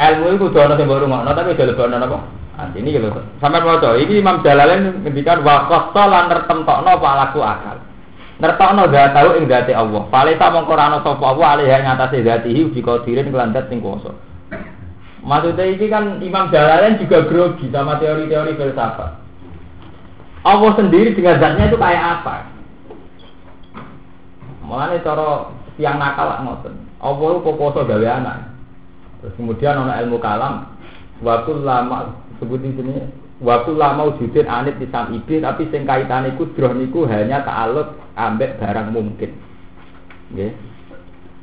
[0.00, 2.18] Ilmu itu kudu ana sing mbok rungokno tapi aja lebokno napa?
[2.56, 3.08] Nanti ini gitu.
[3.40, 7.76] Sampai mau coba, ini Imam Jalalain ngendikan wa qasta nertentokno apa laku akal.
[8.40, 10.02] Nertokno gak tahu ing dati Allah.
[10.08, 14.12] Ora ana sapa Allah alih ing atase datihi bi qadirin kelandat sing kuwasa.
[15.20, 19.19] Maksudnya ini kan Imam Jalalain juga grogi sama teori-teori filsafat.
[20.40, 22.48] Allah sendiri dengan zatnya itu kayak apa?
[24.64, 26.74] Mulane cara tiang nakal ngoten.
[27.00, 28.38] Apa lu poso gawe anak.
[29.20, 30.64] Terus kemudian ana ilmu kalam
[31.20, 33.04] waktu lama sebutin sini
[33.44, 36.72] waktu lama wujudin anit di ibi tapi sing kaitane kudroh
[37.04, 39.36] hanya ta'aluk ambek barang mungkin.
[40.32, 40.52] Nggih.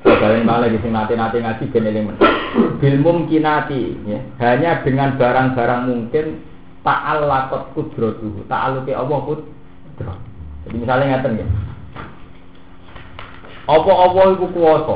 [0.07, 2.05] Kalian malah di sini nanti ngaji ben eling
[2.79, 4.19] Bil mungkinati ya.
[4.39, 6.25] Hanya dengan barang-barang mungkin
[6.87, 8.47] ta'allaqat qudratuhu.
[8.47, 10.17] Ta'alluqi Allah kudroh.
[10.63, 11.47] Jadi misalnya ngaten ya.
[13.67, 14.95] Apa-apa iku kuwasa.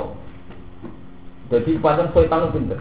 [1.51, 2.79] Jadi pancen setan pinter.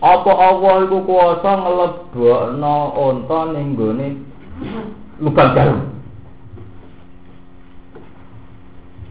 [0.00, 4.08] Apa Allah iku kuwasa nglebokno unta ning gone
[5.20, 5.80] lubang jarum.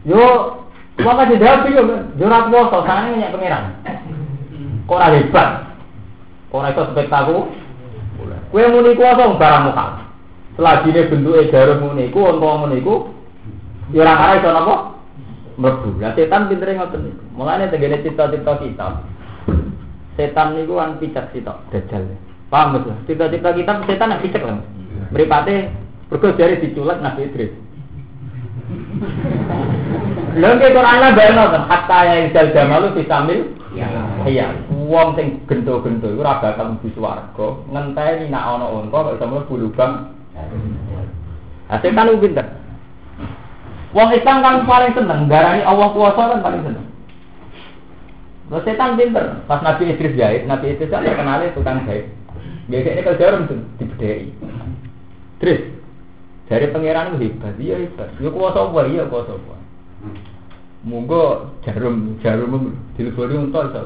[0.02, 0.24] Yo,
[0.98, 1.82] maka dijawab yo,
[2.18, 3.64] yo ora kuwasa sanane nyek pangeran.
[4.90, 5.50] Kok ora hebat.
[6.50, 7.69] Ora iso spektakuler.
[8.50, 9.84] Kowe muni kuwasa barang muka.
[10.58, 13.08] Selagi ini bentuknya jarum muni iku, unta muni iku,
[13.94, 14.90] yo ora kara iso napa?
[15.60, 16.00] mlebu.
[16.00, 17.22] Lah setan pintere ngoten niku.
[17.36, 18.88] Mulane tengene cita-cita kita.
[20.16, 22.08] Setan niku kan picak sitok dajal.
[22.48, 22.96] Paham betul?
[23.04, 24.64] Cita-cita kita setan nak picak lah.
[25.12, 25.68] Mripate
[26.08, 27.52] mergo jare diculek Nabi Idris.
[30.30, 33.40] Lha nek Quran lah bayangno kan hatta ya idal jamalu fisamil
[33.74, 34.54] iya.
[34.70, 39.54] Wong sing gento-gento iku ora bakal mlebu swarga, ngenteni nak ana unta kok iso mlebu
[39.58, 40.14] lubang.
[41.70, 42.46] Ah setan ku pinter.
[43.94, 46.86] Wong Islam kan paling seneng, darani Allah kuasa kan paling seneng.
[48.50, 52.10] Lo setan pinter, pas Nabi Idris jahit, Nabi Idris kan terkenal tukang jahit.
[52.66, 53.42] Biasanya kalau jarum
[53.78, 54.30] dibedai.
[55.42, 55.60] Terus
[56.50, 58.10] dari pangeran itu hebat, iya hebat.
[58.18, 59.59] Ya kuasa apa, iya kuasa apa.
[60.80, 63.84] Monggo jarum jarum dilebori untuk iso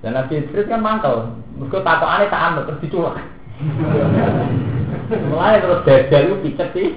[0.00, 3.22] Dan Nabi Idris kan mantel, mergo takokane tak ambek terus diculak.
[5.30, 6.88] Mulai terus dajal itu picet sih,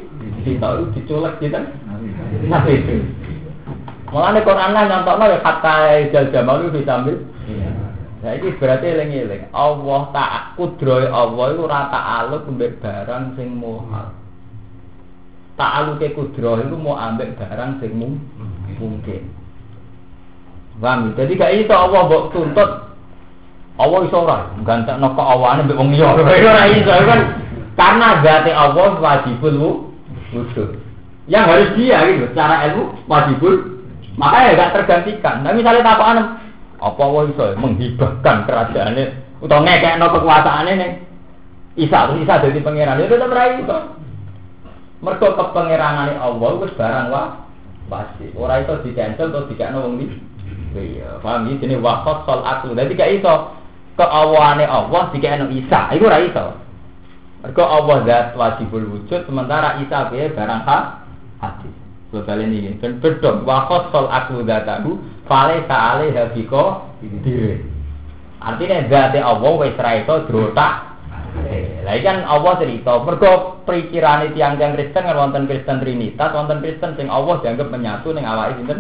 [0.42, 1.60] kita itu diculek gitu.
[2.50, 3.06] Nabi itu.
[4.10, 5.76] Mulai Quran lah nyontokno ya kata
[6.10, 7.20] jal jamal itu bisa ambil.
[8.26, 9.54] Nah ini berarti eling-eling.
[9.54, 14.18] Allah tak kudroy Allah itu rata aluk mbek barang sing muhal.
[15.54, 17.94] Tak aluke kudroy itu mau ambil barang sing
[18.80, 19.22] mungkin.
[20.80, 21.16] Paham?
[21.16, 21.24] ya?
[21.24, 22.70] Jadi gak itu Allah mbok tuntut
[23.76, 26.16] Allah iso ora gantekno kok awane mbek wong liya.
[26.16, 27.22] Ora iso kan
[27.76, 29.84] karena zati Allah wajibul
[30.32, 30.80] wujud.
[31.26, 33.84] Yang harus dia gitu, secara ilmu wajibul
[34.16, 35.44] makanya gak tergantikan.
[35.44, 36.18] Nah misalnya tapakan
[36.80, 39.06] apa Allah iso menghibahkan kerajaannya
[39.44, 40.92] atau ngekekno kekuasaannya nih
[41.76, 43.80] Isa terus Isa jadi pangeran itu tetap rai itu.
[45.04, 47.45] Mergo kepangeranane Allah wis barang wah
[47.88, 48.30] pasti.
[48.34, 50.18] Ora itu di cancel atau dikakno wong iki.
[50.76, 52.76] Iya, paham iki jenenge waqat sol aku.
[52.76, 53.34] Dadi gak iso
[53.96, 55.94] keawane Allah dikakno Isa.
[55.94, 56.46] Iku ora iso.
[57.46, 60.84] Mergo Allah zat wajibul wujud sementara Isa piye barang hak
[61.44, 61.70] hati.
[62.16, 67.60] Kalian ini kan bedom wakot sol aku datahu fale saale habiko diri.
[68.40, 70.95] Artinya zat Allah wis ra iso drotak.
[71.86, 77.08] Lah kan Allah cerita mergo pikirane tiang-tiang Kristen kan wonten Kristen Trinitas, wonten Kristen sing
[77.08, 78.80] Allah dianggap menyatu ning awake sinten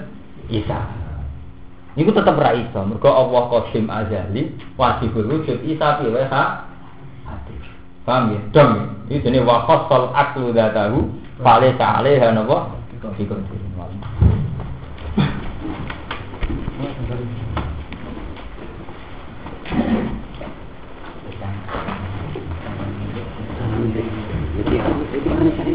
[0.49, 0.79] Isa.
[1.95, 6.75] Niku tetep ra iso mergo Allah qadim azali wajibul wujud Isa piye wae hak
[8.05, 8.39] Paham ya?
[8.53, 8.69] Dom.
[9.09, 11.09] Ini jenis wakot sol aklu datahu.
[11.41, 12.69] Fale kale ya nopo.
[25.45, 25.67] Ikut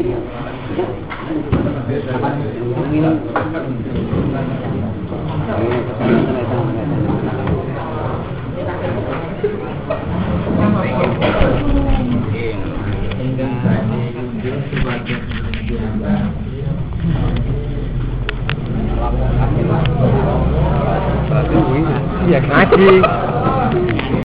[22.31, 23.01] Ya ngaji.